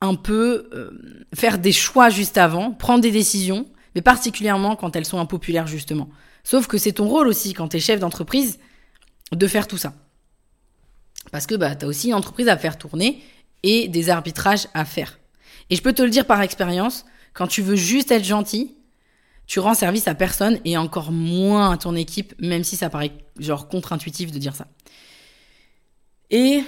un 0.00 0.14
peu 0.14 0.68
euh, 0.74 1.24
faire 1.34 1.58
des 1.58 1.72
choix 1.72 2.10
juste 2.10 2.36
avant, 2.36 2.72
prendre 2.72 3.00
des 3.00 3.10
décisions, 3.10 3.66
mais 3.94 4.02
particulièrement 4.02 4.76
quand 4.76 4.96
elles 4.96 5.06
sont 5.06 5.18
impopulaires 5.18 5.66
justement. 5.66 6.08
Sauf 6.42 6.66
que 6.66 6.76
c'est 6.76 6.92
ton 6.92 7.08
rôle 7.08 7.26
aussi 7.26 7.54
quand 7.54 7.68
tu 7.68 7.78
es 7.78 7.80
chef 7.80 8.00
d'entreprise 8.00 8.58
de 9.32 9.46
faire 9.46 9.66
tout 9.66 9.78
ça. 9.78 9.94
Parce 11.32 11.46
que 11.46 11.54
bah, 11.54 11.74
tu 11.74 11.86
as 11.86 11.88
aussi 11.88 12.08
une 12.08 12.14
entreprise 12.14 12.48
à 12.48 12.58
faire 12.58 12.76
tourner 12.76 13.22
et 13.62 13.88
des 13.88 14.10
arbitrages 14.10 14.68
à 14.74 14.84
faire. 14.84 15.18
Et 15.70 15.76
je 15.76 15.82
peux 15.82 15.94
te 15.94 16.02
le 16.02 16.10
dire 16.10 16.26
par 16.26 16.42
expérience, 16.42 17.06
quand 17.34 17.46
tu 17.46 17.60
veux 17.60 17.76
juste 17.76 18.10
être 18.10 18.24
gentil, 18.24 18.74
tu 19.46 19.58
rends 19.58 19.74
service 19.74 20.08
à 20.08 20.14
personne 20.14 20.58
et 20.64 20.78
encore 20.78 21.12
moins 21.12 21.72
à 21.72 21.76
ton 21.76 21.94
équipe, 21.94 22.34
même 22.40 22.64
si 22.64 22.76
ça 22.76 22.88
paraît 22.88 23.12
genre 23.38 23.68
contre-intuitif 23.68 24.32
de 24.32 24.38
dire 24.38 24.56
ça. 24.56 24.66
Et 26.30 26.62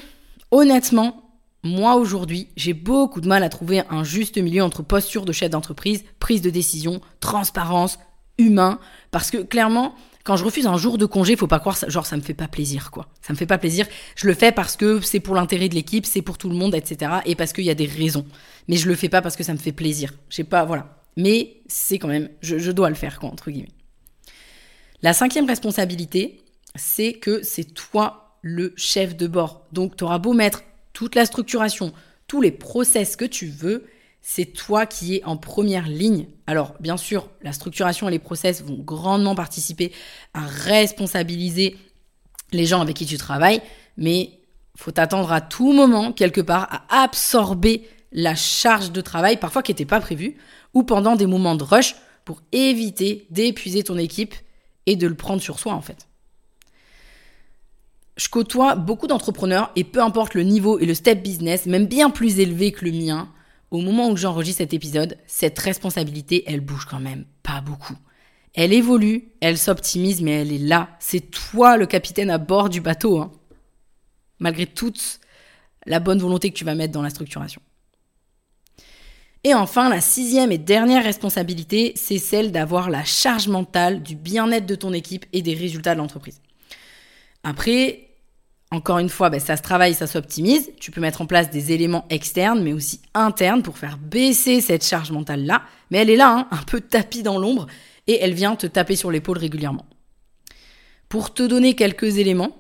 honnêtement, 0.50 1.30
moi 1.62 1.96
aujourd'hui, 1.96 2.48
j'ai 2.56 2.74
beaucoup 2.74 3.20
de 3.20 3.28
mal 3.28 3.42
à 3.42 3.48
trouver 3.48 3.82
un 3.88 4.04
juste 4.04 4.36
milieu 4.36 4.62
entre 4.62 4.82
posture 4.82 5.24
de 5.24 5.32
chef 5.32 5.50
d'entreprise, 5.50 6.04
prise 6.20 6.42
de 6.42 6.50
décision, 6.50 7.00
transparence, 7.20 7.98
humain, 8.38 8.78
parce 9.10 9.30
que 9.30 9.38
clairement, 9.38 9.94
quand 10.26 10.36
je 10.36 10.44
refuse 10.44 10.66
un 10.66 10.76
jour 10.76 10.98
de 10.98 11.06
congé, 11.06 11.36
faut 11.36 11.46
pas 11.46 11.60
croire 11.60 11.76
ça, 11.76 11.88
genre 11.88 12.04
ça 12.04 12.16
me 12.16 12.20
fait 12.20 12.34
pas 12.34 12.48
plaisir 12.48 12.90
quoi. 12.90 13.06
Ça 13.22 13.32
me 13.32 13.38
fait 13.38 13.46
pas 13.46 13.58
plaisir. 13.58 13.86
Je 14.16 14.26
le 14.26 14.34
fais 14.34 14.50
parce 14.50 14.76
que 14.76 15.00
c'est 15.00 15.20
pour 15.20 15.36
l'intérêt 15.36 15.68
de 15.68 15.74
l'équipe, 15.76 16.04
c'est 16.04 16.20
pour 16.20 16.36
tout 16.36 16.48
le 16.48 16.56
monde, 16.56 16.74
etc. 16.74 17.12
Et 17.26 17.36
parce 17.36 17.52
qu'il 17.52 17.64
y 17.64 17.70
a 17.70 17.74
des 17.74 17.86
raisons. 17.86 18.26
Mais 18.66 18.76
je 18.76 18.88
le 18.88 18.96
fais 18.96 19.08
pas 19.08 19.22
parce 19.22 19.36
que 19.36 19.44
ça 19.44 19.52
me 19.52 19.58
fait 19.58 19.70
plaisir. 19.70 20.12
Je 20.28 20.42
pas, 20.42 20.64
voilà. 20.64 21.00
Mais 21.16 21.58
c'est 21.68 22.00
quand 22.00 22.08
même, 22.08 22.28
je, 22.40 22.58
je 22.58 22.72
dois 22.72 22.88
le 22.88 22.96
faire 22.96 23.20
quoi 23.20 23.30
entre 23.30 23.52
guillemets. 23.52 23.70
La 25.00 25.12
cinquième 25.12 25.46
responsabilité, 25.46 26.42
c'est 26.74 27.12
que 27.12 27.44
c'est 27.44 27.72
toi 27.72 28.36
le 28.42 28.74
chef 28.76 29.16
de 29.16 29.28
bord. 29.28 29.64
Donc 29.72 29.96
tu 29.96 30.02
auras 30.02 30.18
beau 30.18 30.32
mettre 30.32 30.64
toute 30.92 31.14
la 31.14 31.24
structuration, 31.24 31.92
tous 32.26 32.40
les 32.40 32.50
process 32.50 33.14
que 33.14 33.24
tu 33.24 33.46
veux, 33.46 33.86
c'est 34.28 34.46
toi 34.46 34.86
qui 34.86 35.14
es 35.14 35.24
en 35.24 35.36
première 35.36 35.86
ligne. 35.86 36.26
Alors, 36.48 36.74
bien 36.80 36.96
sûr, 36.96 37.30
la 37.42 37.52
structuration 37.52 38.08
et 38.08 38.10
les 38.10 38.18
process 38.18 38.60
vont 38.60 38.74
grandement 38.74 39.36
participer 39.36 39.92
à 40.34 40.40
responsabiliser 40.40 41.76
les 42.50 42.66
gens 42.66 42.80
avec 42.80 42.96
qui 42.96 43.06
tu 43.06 43.18
travailles, 43.18 43.62
mais 43.96 44.40
faut 44.74 44.90
t'attendre 44.90 45.30
à 45.30 45.40
tout 45.40 45.72
moment, 45.72 46.10
quelque 46.10 46.40
part, 46.40 46.66
à 46.90 47.04
absorber 47.04 47.88
la 48.10 48.34
charge 48.34 48.90
de 48.90 49.00
travail, 49.00 49.36
parfois 49.36 49.62
qui 49.62 49.70
n'était 49.70 49.84
pas 49.84 50.00
prévue, 50.00 50.36
ou 50.74 50.82
pendant 50.82 51.14
des 51.14 51.26
moments 51.26 51.54
de 51.54 51.62
rush, 51.62 51.94
pour 52.24 52.42
éviter 52.50 53.28
d'épuiser 53.30 53.84
ton 53.84 53.96
équipe 53.96 54.34
et 54.86 54.96
de 54.96 55.06
le 55.06 55.14
prendre 55.14 55.40
sur 55.40 55.60
soi, 55.60 55.72
en 55.72 55.82
fait. 55.82 56.08
Je 58.16 58.28
côtoie 58.28 58.74
beaucoup 58.74 59.06
d'entrepreneurs 59.06 59.70
et 59.76 59.84
peu 59.84 60.02
importe 60.02 60.34
le 60.34 60.42
niveau 60.42 60.80
et 60.80 60.84
le 60.84 60.94
step 60.94 61.22
business, 61.22 61.66
même 61.66 61.86
bien 61.86 62.10
plus 62.10 62.40
élevé 62.40 62.72
que 62.72 62.84
le 62.84 62.90
mien, 62.90 63.28
au 63.70 63.80
moment 63.80 64.10
où 64.10 64.16
j'enregistre 64.16 64.58
cet 64.58 64.74
épisode, 64.74 65.18
cette 65.26 65.58
responsabilité, 65.58 66.44
elle 66.46 66.60
bouge 66.60 66.86
quand 66.86 67.00
même 67.00 67.24
pas 67.42 67.60
beaucoup. 67.60 67.96
Elle 68.54 68.72
évolue, 68.72 69.32
elle 69.40 69.58
s'optimise, 69.58 70.22
mais 70.22 70.32
elle 70.32 70.52
est 70.52 70.58
là. 70.58 70.96
C'est 70.98 71.30
toi 71.30 71.76
le 71.76 71.86
capitaine 71.86 72.30
à 72.30 72.38
bord 72.38 72.68
du 72.68 72.80
bateau, 72.80 73.18
hein. 73.18 73.32
malgré 74.38 74.66
toute 74.66 75.20
la 75.84 76.00
bonne 76.00 76.18
volonté 76.18 76.50
que 76.50 76.56
tu 76.56 76.64
vas 76.64 76.74
mettre 76.74 76.92
dans 76.92 77.02
la 77.02 77.10
structuration. 77.10 77.60
Et 79.44 79.54
enfin, 79.54 79.88
la 79.88 80.00
sixième 80.00 80.50
et 80.50 80.58
dernière 80.58 81.04
responsabilité, 81.04 81.92
c'est 81.94 82.18
celle 82.18 82.50
d'avoir 82.50 82.90
la 82.90 83.04
charge 83.04 83.46
mentale 83.46 84.02
du 84.02 84.16
bien-être 84.16 84.66
de 84.66 84.74
ton 84.74 84.92
équipe 84.92 85.26
et 85.32 85.42
des 85.42 85.54
résultats 85.54 85.94
de 85.94 86.00
l'entreprise. 86.00 86.40
Après, 87.44 88.05
encore 88.72 88.98
une 88.98 89.08
fois, 89.08 89.30
ben, 89.30 89.38
ça 89.38 89.56
se 89.56 89.62
travaille, 89.62 89.94
ça 89.94 90.06
s'optimise. 90.06 90.70
Tu 90.80 90.90
peux 90.90 91.00
mettre 91.00 91.22
en 91.22 91.26
place 91.26 91.50
des 91.50 91.72
éléments 91.72 92.04
externes, 92.10 92.62
mais 92.62 92.72
aussi 92.72 93.00
internes 93.14 93.62
pour 93.62 93.78
faire 93.78 93.96
baisser 93.96 94.60
cette 94.60 94.84
charge 94.84 95.12
mentale-là. 95.12 95.62
Mais 95.90 95.98
elle 95.98 96.10
est 96.10 96.16
là, 96.16 96.30
hein, 96.30 96.48
un 96.50 96.62
peu 96.64 96.80
tapis 96.80 97.22
dans 97.22 97.38
l'ombre, 97.38 97.66
et 98.08 98.18
elle 98.20 98.34
vient 98.34 98.56
te 98.56 98.66
taper 98.66 98.96
sur 98.96 99.10
l'épaule 99.10 99.38
régulièrement. 99.38 99.86
Pour 101.08 101.32
te 101.32 101.44
donner 101.44 101.74
quelques 101.74 102.18
éléments, 102.18 102.56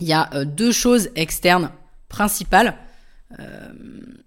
il 0.00 0.08
y 0.08 0.12
a 0.12 0.30
euh, 0.34 0.44
deux 0.44 0.72
choses 0.72 1.10
externes 1.14 1.70
principales. 2.08 2.76
Euh, 3.38 3.68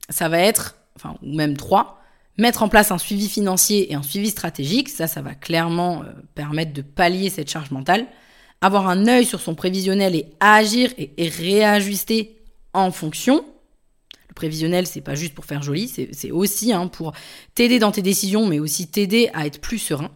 ça 0.10 0.30
va 0.30 0.40
être, 0.40 0.78
enfin, 0.96 1.18
ou 1.22 1.36
même 1.36 1.58
trois, 1.58 2.02
mettre 2.38 2.64
en 2.64 2.70
place 2.70 2.92
un 2.92 2.98
suivi 2.98 3.28
financier 3.28 3.92
et 3.92 3.96
un 3.96 4.04
suivi 4.04 4.30
stratégique. 4.30 4.88
Ça, 4.88 5.08
ça 5.08 5.22
va 5.22 5.36
clairement 5.36 6.04
euh, 6.04 6.14
permettre 6.34 6.72
de 6.72 6.82
pallier 6.82 7.30
cette 7.30 7.50
charge 7.50 7.72
mentale 7.72 8.08
avoir 8.62 8.88
un 8.88 9.08
œil 9.08 9.26
sur 9.26 9.42
son 9.42 9.56
prévisionnel 9.56 10.16
et 10.16 10.28
agir 10.40 10.94
et, 10.98 11.12
réajuster 11.28 12.38
en 12.74 12.92
fonction. 12.92 13.44
Le 14.30 14.34
prévisionnel, 14.36 14.88
c'est 14.88 15.02
pas 15.02 15.16
juste 15.16 15.34
pour 15.34 15.46
faire 15.46 15.64
joli, 15.64 15.88
c'est 15.88 16.32
aussi 16.32 16.72
hein, 16.72 16.88
pour 16.88 17.14
t'aider 17.56 17.80
dans 17.80 17.92
tes 17.92 18.02
décisions, 18.02 18.46
mais 18.46 18.60
aussi 18.60 18.88
t'aider 18.88 19.30
à 19.34 19.46
être 19.46 19.60
plus 19.60 19.80
serein. 19.80 20.12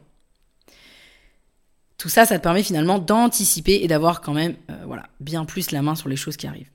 Tout 1.98 2.10
ça, 2.10 2.25
ça 2.25 2.38
te 2.38 2.44
permet 2.44 2.64
finalement 2.64 3.00
d'anticiper 3.00 3.80
et 3.82 3.88
d'avoir 3.88 4.22
quand 4.22 4.34
même 4.34 4.56
euh, 4.70 4.84
voilà, 4.86 5.04
bien 5.20 5.46
plus 5.46 5.72
la 5.72 5.82
main 5.82 5.96
sur 5.96 6.10
les 6.10 6.16
choses 6.16 6.38
qui 6.38 6.46
arrivent. 6.46 6.70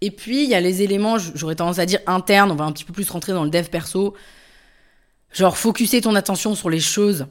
Et 0.00 0.10
puis, 0.10 0.44
il 0.44 0.50
y 0.50 0.54
a 0.54 0.60
les 0.60 0.82
éléments, 0.82 1.16
j'aurais 1.18 1.54
tendance 1.54 1.78
à 1.78 1.86
dire 1.86 2.00
internes, 2.06 2.50
on 2.50 2.56
va 2.56 2.64
un 2.64 2.72
petit 2.72 2.84
peu 2.84 2.92
plus 2.92 3.08
rentrer 3.08 3.32
dans 3.32 3.44
le 3.44 3.50
dev 3.50 3.68
perso. 3.68 4.14
Genre, 5.32 5.56
focuser 5.56 6.00
ton 6.00 6.14
attention 6.14 6.54
sur 6.54 6.70
les 6.70 6.80
choses 6.80 7.26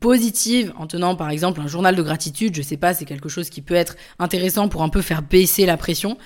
positive 0.00 0.72
en 0.76 0.86
tenant 0.86 1.16
par 1.16 1.30
exemple 1.30 1.60
un 1.60 1.66
journal 1.66 1.96
de 1.96 2.02
gratitude, 2.02 2.54
je 2.54 2.62
sais 2.62 2.76
pas, 2.76 2.94
c'est 2.94 3.04
quelque 3.04 3.28
chose 3.28 3.50
qui 3.50 3.62
peut 3.62 3.74
être 3.74 3.96
intéressant 4.18 4.68
pour 4.68 4.82
un 4.82 4.88
peu 4.88 5.02
faire 5.02 5.22
baisser 5.22 5.66
la 5.66 5.76
pression. 5.76 6.18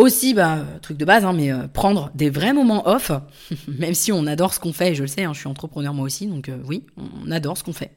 Aussi, 0.00 0.32
bah, 0.32 0.64
truc 0.80 0.96
de 0.96 1.04
base, 1.04 1.26
hein, 1.26 1.34
mais 1.34 1.52
euh, 1.52 1.68
prendre 1.68 2.10
des 2.14 2.30
vrais 2.30 2.54
moments 2.54 2.88
off, 2.88 3.12
même 3.68 3.92
si 3.92 4.12
on 4.12 4.26
adore 4.26 4.54
ce 4.54 4.58
qu'on 4.58 4.72
fait, 4.72 4.94
je 4.94 5.02
le 5.02 5.06
sais, 5.06 5.24
hein, 5.24 5.34
je 5.34 5.40
suis 5.40 5.48
entrepreneur 5.48 5.92
moi 5.92 6.06
aussi, 6.06 6.26
donc 6.26 6.48
euh, 6.48 6.56
oui, 6.64 6.86
on 6.96 7.30
adore 7.30 7.58
ce 7.58 7.64
qu'on 7.64 7.74
fait. 7.74 7.90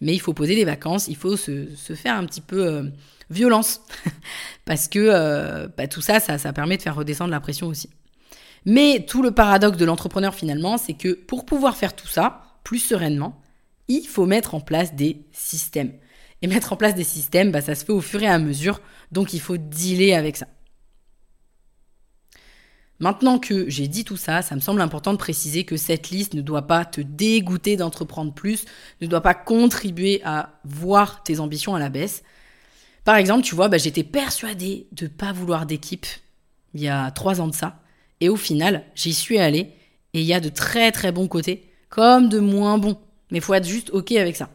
Mais 0.00 0.14
il 0.14 0.20
faut 0.20 0.32
poser 0.32 0.54
des 0.54 0.64
vacances, 0.64 1.06
il 1.08 1.16
faut 1.16 1.36
se, 1.36 1.66
faire 1.94 2.14
un 2.14 2.24
petit 2.24 2.40
peu 2.40 2.66
euh, 2.66 2.84
violence, 3.28 3.82
parce 4.64 4.88
que 4.88 5.68
bah, 5.76 5.86
tout 5.86 6.00
ça, 6.00 6.18
ça, 6.18 6.38
ça 6.38 6.54
permet 6.54 6.78
de 6.78 6.82
faire 6.82 6.96
redescendre 6.96 7.30
la 7.30 7.40
pression 7.40 7.66
aussi. 7.66 7.90
Mais 8.64 9.04
tout 9.06 9.22
le 9.22 9.30
paradoxe 9.30 9.76
de 9.76 9.84
l'entrepreneur 9.84 10.34
finalement, 10.34 10.78
c'est 10.78 10.94
que 10.94 11.12
pour 11.12 11.44
pouvoir 11.44 11.76
faire 11.76 11.94
tout 11.94 12.08
ça 12.08 12.42
plus 12.64 12.78
sereinement, 12.78 13.39
il 13.90 14.06
faut 14.06 14.24
mettre 14.24 14.54
en 14.54 14.60
place 14.60 14.94
des 14.94 15.26
systèmes. 15.32 15.92
Et 16.42 16.46
mettre 16.46 16.72
en 16.72 16.76
place 16.76 16.94
des 16.94 17.04
systèmes, 17.04 17.50
bah, 17.50 17.60
ça 17.60 17.74
se 17.74 17.84
fait 17.84 17.92
au 17.92 18.00
fur 18.00 18.22
et 18.22 18.28
à 18.28 18.38
mesure, 18.38 18.80
donc 19.12 19.34
il 19.34 19.40
faut 19.40 19.56
dealer 19.56 20.14
avec 20.14 20.36
ça. 20.36 20.46
Maintenant 23.00 23.38
que 23.38 23.68
j'ai 23.68 23.88
dit 23.88 24.04
tout 24.04 24.16
ça, 24.16 24.42
ça 24.42 24.54
me 24.54 24.60
semble 24.60 24.80
important 24.80 25.12
de 25.12 25.18
préciser 25.18 25.64
que 25.64 25.76
cette 25.76 26.10
liste 26.10 26.34
ne 26.34 26.40
doit 26.40 26.66
pas 26.66 26.84
te 26.84 27.00
dégoûter 27.00 27.76
d'entreprendre 27.76 28.32
plus, 28.32 28.64
ne 29.00 29.06
doit 29.06 29.22
pas 29.22 29.34
contribuer 29.34 30.20
à 30.24 30.60
voir 30.64 31.22
tes 31.22 31.40
ambitions 31.40 31.74
à 31.74 31.78
la 31.78 31.88
baisse. 31.88 32.22
Par 33.04 33.16
exemple, 33.16 33.42
tu 33.42 33.54
vois, 33.54 33.68
bah, 33.68 33.78
j'étais 33.78 34.04
persuadée 34.04 34.86
de 34.92 35.04
ne 35.06 35.10
pas 35.10 35.32
vouloir 35.32 35.66
d'équipe 35.66 36.06
il 36.74 36.82
y 36.82 36.88
a 36.88 37.10
trois 37.10 37.40
ans 37.40 37.48
de 37.48 37.54
ça. 37.54 37.82
Et 38.20 38.28
au 38.28 38.36
final, 38.36 38.84
j'y 38.94 39.14
suis 39.14 39.38
allée 39.38 39.74
et 40.12 40.20
il 40.20 40.26
y 40.26 40.34
a 40.34 40.40
de 40.40 40.48
très 40.48 40.92
très 40.92 41.10
bons 41.10 41.26
côtés 41.26 41.70
comme 41.88 42.28
de 42.28 42.38
moins 42.38 42.78
bons. 42.78 42.98
Mais 43.30 43.40
faut 43.40 43.54
être 43.54 43.66
juste 43.66 43.90
OK 43.90 44.12
avec 44.12 44.36
ça. 44.36 44.48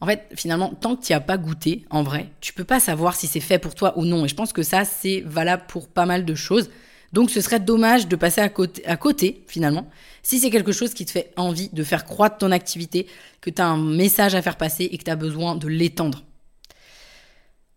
En 0.00 0.06
fait, 0.06 0.28
finalement, 0.34 0.70
tant 0.70 0.96
que 0.96 1.04
tu 1.04 1.12
n'y 1.12 1.16
as 1.16 1.20
pas 1.20 1.38
goûté, 1.38 1.84
en 1.90 2.02
vrai, 2.02 2.28
tu 2.40 2.52
peux 2.52 2.64
pas 2.64 2.80
savoir 2.80 3.14
si 3.16 3.26
c'est 3.26 3.40
fait 3.40 3.58
pour 3.58 3.74
toi 3.74 3.98
ou 3.98 4.04
non. 4.04 4.24
Et 4.24 4.28
je 4.28 4.34
pense 4.34 4.52
que 4.52 4.62
ça, 4.62 4.84
c'est 4.84 5.22
valable 5.26 5.64
pour 5.68 5.88
pas 5.88 6.06
mal 6.06 6.24
de 6.24 6.34
choses. 6.34 6.68
Donc 7.12 7.30
ce 7.30 7.40
serait 7.40 7.60
dommage 7.60 8.08
de 8.08 8.16
passer 8.16 8.40
à 8.40 8.48
côté, 8.48 8.84
à 8.86 8.96
côté 8.96 9.44
finalement, 9.46 9.88
si 10.22 10.38
c'est 10.38 10.50
quelque 10.50 10.72
chose 10.72 10.92
qui 10.92 11.06
te 11.06 11.10
fait 11.10 11.32
envie 11.36 11.70
de 11.70 11.82
faire 11.82 12.04
croître 12.04 12.36
ton 12.38 12.50
activité, 12.50 13.06
que 13.40 13.48
tu 13.48 13.62
as 13.62 13.66
un 13.66 13.78
message 13.78 14.34
à 14.34 14.42
faire 14.42 14.56
passer 14.56 14.84
et 14.84 14.98
que 14.98 15.04
tu 15.04 15.10
as 15.10 15.16
besoin 15.16 15.54
de 15.54 15.68
l'étendre. 15.68 16.24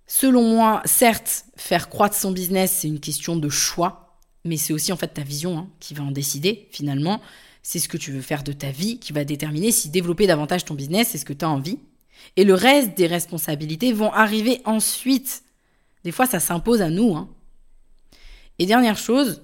Selon 0.07 0.41
moi, 0.43 0.81
certes, 0.85 1.45
faire 1.55 1.87
croître 1.87 2.15
son 2.15 2.31
business, 2.31 2.79
c'est 2.79 2.87
une 2.87 2.99
question 2.99 3.35
de 3.35 3.47
choix, 3.47 4.17
mais 4.43 4.57
c'est 4.57 4.73
aussi 4.73 4.91
en 4.91 4.97
fait 4.97 5.09
ta 5.09 5.21
vision 5.21 5.57
hein, 5.57 5.67
qui 5.79 5.93
va 5.93 6.03
en 6.03 6.11
décider 6.11 6.67
finalement. 6.71 7.21
C'est 7.71 7.77
ce 7.77 7.87
que 7.87 7.97
tu 7.97 8.11
veux 8.11 8.23
faire 8.23 8.41
de 8.41 8.51
ta 8.51 8.71
vie 8.71 8.97
qui 8.97 9.13
va 9.13 9.23
déterminer 9.23 9.71
si 9.71 9.89
développer 9.89 10.25
davantage 10.25 10.65
ton 10.65 10.73
business, 10.73 11.09
c'est 11.09 11.19
ce 11.19 11.23
que 11.23 11.33
tu 11.33 11.45
as 11.45 11.49
envie. 11.51 11.77
Et 12.35 12.43
le 12.43 12.55
reste 12.55 12.97
des 12.97 13.05
responsabilités 13.05 13.93
vont 13.93 14.11
arriver 14.11 14.59
ensuite. 14.65 15.43
Des 16.03 16.11
fois, 16.11 16.25
ça 16.25 16.39
s'impose 16.39 16.81
à 16.81 16.89
nous. 16.89 17.15
Hein. 17.15 17.29
Et 18.57 18.65
dernière 18.65 18.97
chose, 18.97 19.43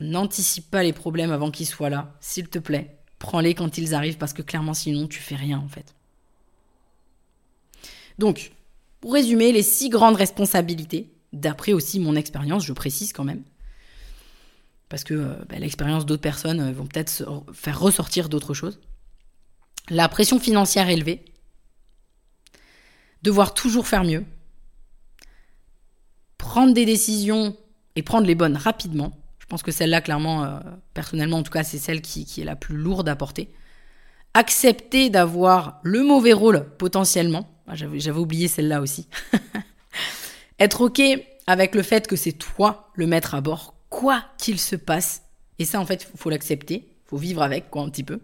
n'anticipe 0.00 0.68
pas 0.68 0.82
les 0.82 0.92
problèmes 0.92 1.30
avant 1.30 1.52
qu'ils 1.52 1.68
soient 1.68 1.90
là, 1.90 2.12
s'il 2.18 2.48
te 2.48 2.58
plaît. 2.58 2.98
Prends-les 3.20 3.54
quand 3.54 3.78
ils 3.78 3.94
arrivent 3.94 4.18
parce 4.18 4.32
que 4.32 4.42
clairement, 4.42 4.74
sinon, 4.74 5.06
tu 5.06 5.20
fais 5.20 5.36
rien 5.36 5.60
en 5.60 5.68
fait. 5.68 5.94
Donc, 8.18 8.50
pour 9.00 9.12
résumer, 9.12 9.52
les 9.52 9.62
six 9.62 9.90
grandes 9.90 10.16
responsabilités, 10.16 11.08
d'après 11.32 11.72
aussi 11.72 12.00
mon 12.00 12.16
expérience, 12.16 12.64
je 12.64 12.72
précise 12.72 13.12
quand 13.12 13.22
même, 13.22 13.44
parce 14.88 15.04
que 15.04 15.14
euh, 15.14 15.34
bah, 15.48 15.58
l'expérience 15.58 16.06
d'autres 16.06 16.22
personnes 16.22 16.60
euh, 16.60 16.72
vont 16.72 16.86
peut-être 16.86 17.24
faire 17.52 17.78
ressortir 17.78 18.28
d'autres 18.28 18.54
choses. 18.54 18.80
La 19.90 20.08
pression 20.08 20.38
financière 20.38 20.88
élevée, 20.88 21.24
devoir 23.22 23.54
toujours 23.54 23.86
faire 23.86 24.04
mieux, 24.04 24.24
prendre 26.36 26.72
des 26.72 26.84
décisions 26.84 27.56
et 27.96 28.02
prendre 28.02 28.26
les 28.26 28.34
bonnes 28.34 28.56
rapidement. 28.56 29.12
Je 29.38 29.46
pense 29.46 29.62
que 29.62 29.72
celle-là, 29.72 30.00
clairement, 30.00 30.44
euh, 30.44 30.60
personnellement 30.94 31.38
en 31.38 31.42
tout 31.42 31.52
cas, 31.52 31.64
c'est 31.64 31.78
celle 31.78 32.02
qui, 32.02 32.24
qui, 32.24 32.42
est 32.42 32.44
la 32.44 32.56
plus 32.56 32.76
lourde 32.76 33.08
à 33.08 33.16
porter. 33.16 33.50
Accepter 34.34 35.08
d'avoir 35.10 35.80
le 35.82 36.02
mauvais 36.02 36.34
rôle 36.34 36.68
potentiellement. 36.76 37.48
Ah, 37.66 37.74
j'avais 37.74 38.18
oublié 38.18 38.46
celle-là 38.46 38.80
aussi. 38.80 39.08
Être 40.58 40.82
OK 40.82 41.00
avec 41.46 41.74
le 41.74 41.82
fait 41.82 42.06
que 42.06 42.16
c'est 42.16 42.32
toi 42.32 42.90
le 42.94 43.06
maître 43.06 43.34
à 43.34 43.40
bord, 43.40 43.74
quoi 43.98 44.24
qu'il 44.38 44.60
se 44.60 44.76
passe. 44.76 45.22
Et 45.58 45.64
ça, 45.64 45.80
en 45.80 45.84
fait, 45.84 46.08
il 46.14 46.18
faut 46.18 46.30
l'accepter. 46.30 46.86
Faut 47.06 47.16
vivre 47.16 47.42
avec, 47.42 47.68
quoi, 47.68 47.82
un 47.82 47.90
petit 47.90 48.04
peu. 48.04 48.20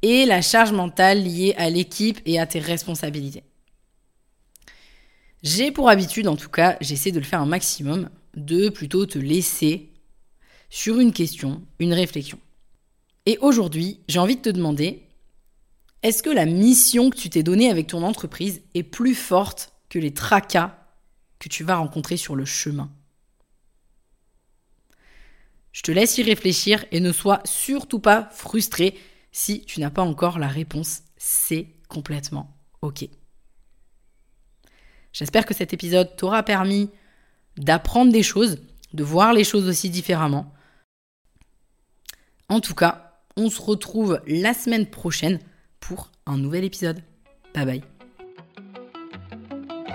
Et 0.00 0.24
la 0.24 0.40
charge 0.40 0.72
mentale 0.72 1.22
liée 1.22 1.54
à 1.58 1.68
l'équipe 1.68 2.20
et 2.24 2.38
à 2.38 2.46
tes 2.46 2.58
responsabilités. 2.58 3.42
J'ai 5.42 5.72
pour 5.72 5.90
habitude, 5.90 6.26
en 6.26 6.36
tout 6.36 6.48
cas, 6.48 6.78
j'essaie 6.80 7.12
de 7.12 7.18
le 7.18 7.24
faire 7.26 7.42
un 7.42 7.46
maximum, 7.46 8.08
de 8.34 8.70
plutôt 8.70 9.04
te 9.04 9.18
laisser 9.18 9.92
sur 10.70 10.98
une 10.98 11.12
question, 11.12 11.60
une 11.80 11.92
réflexion. 11.92 12.38
Et 13.26 13.36
aujourd'hui, 13.42 14.00
j'ai 14.08 14.20
envie 14.20 14.36
de 14.36 14.42
te 14.42 14.48
demander, 14.48 15.02
est-ce 16.02 16.22
que 16.22 16.30
la 16.30 16.46
mission 16.46 17.10
que 17.10 17.18
tu 17.18 17.28
t'es 17.28 17.42
donnée 17.42 17.70
avec 17.70 17.88
ton 17.88 18.02
entreprise 18.04 18.62
est 18.72 18.84
plus 18.84 19.14
forte 19.14 19.74
que 19.90 19.98
les 19.98 20.14
tracas 20.14 20.78
que 21.38 21.50
tu 21.50 21.62
vas 21.62 21.76
rencontrer 21.76 22.16
sur 22.16 22.36
le 22.36 22.46
chemin? 22.46 22.90
Je 25.78 25.82
te 25.84 25.92
laisse 25.92 26.18
y 26.18 26.24
réfléchir 26.24 26.84
et 26.90 26.98
ne 26.98 27.12
sois 27.12 27.40
surtout 27.44 28.00
pas 28.00 28.28
frustré 28.32 28.98
si 29.30 29.60
tu 29.60 29.78
n'as 29.78 29.90
pas 29.90 30.02
encore 30.02 30.40
la 30.40 30.48
réponse. 30.48 31.02
C'est 31.16 31.68
complètement 31.86 32.52
OK. 32.82 33.08
J'espère 35.12 35.46
que 35.46 35.54
cet 35.54 35.72
épisode 35.72 36.16
t'aura 36.16 36.42
permis 36.42 36.90
d'apprendre 37.56 38.10
des 38.10 38.24
choses, 38.24 38.58
de 38.92 39.04
voir 39.04 39.32
les 39.32 39.44
choses 39.44 39.68
aussi 39.68 39.88
différemment. 39.88 40.52
En 42.48 42.58
tout 42.58 42.74
cas, 42.74 43.20
on 43.36 43.48
se 43.48 43.62
retrouve 43.62 44.20
la 44.26 44.54
semaine 44.54 44.86
prochaine 44.86 45.38
pour 45.78 46.10
un 46.26 46.38
nouvel 46.38 46.64
épisode. 46.64 47.04
Bye 47.54 47.66
bye. 47.66 47.97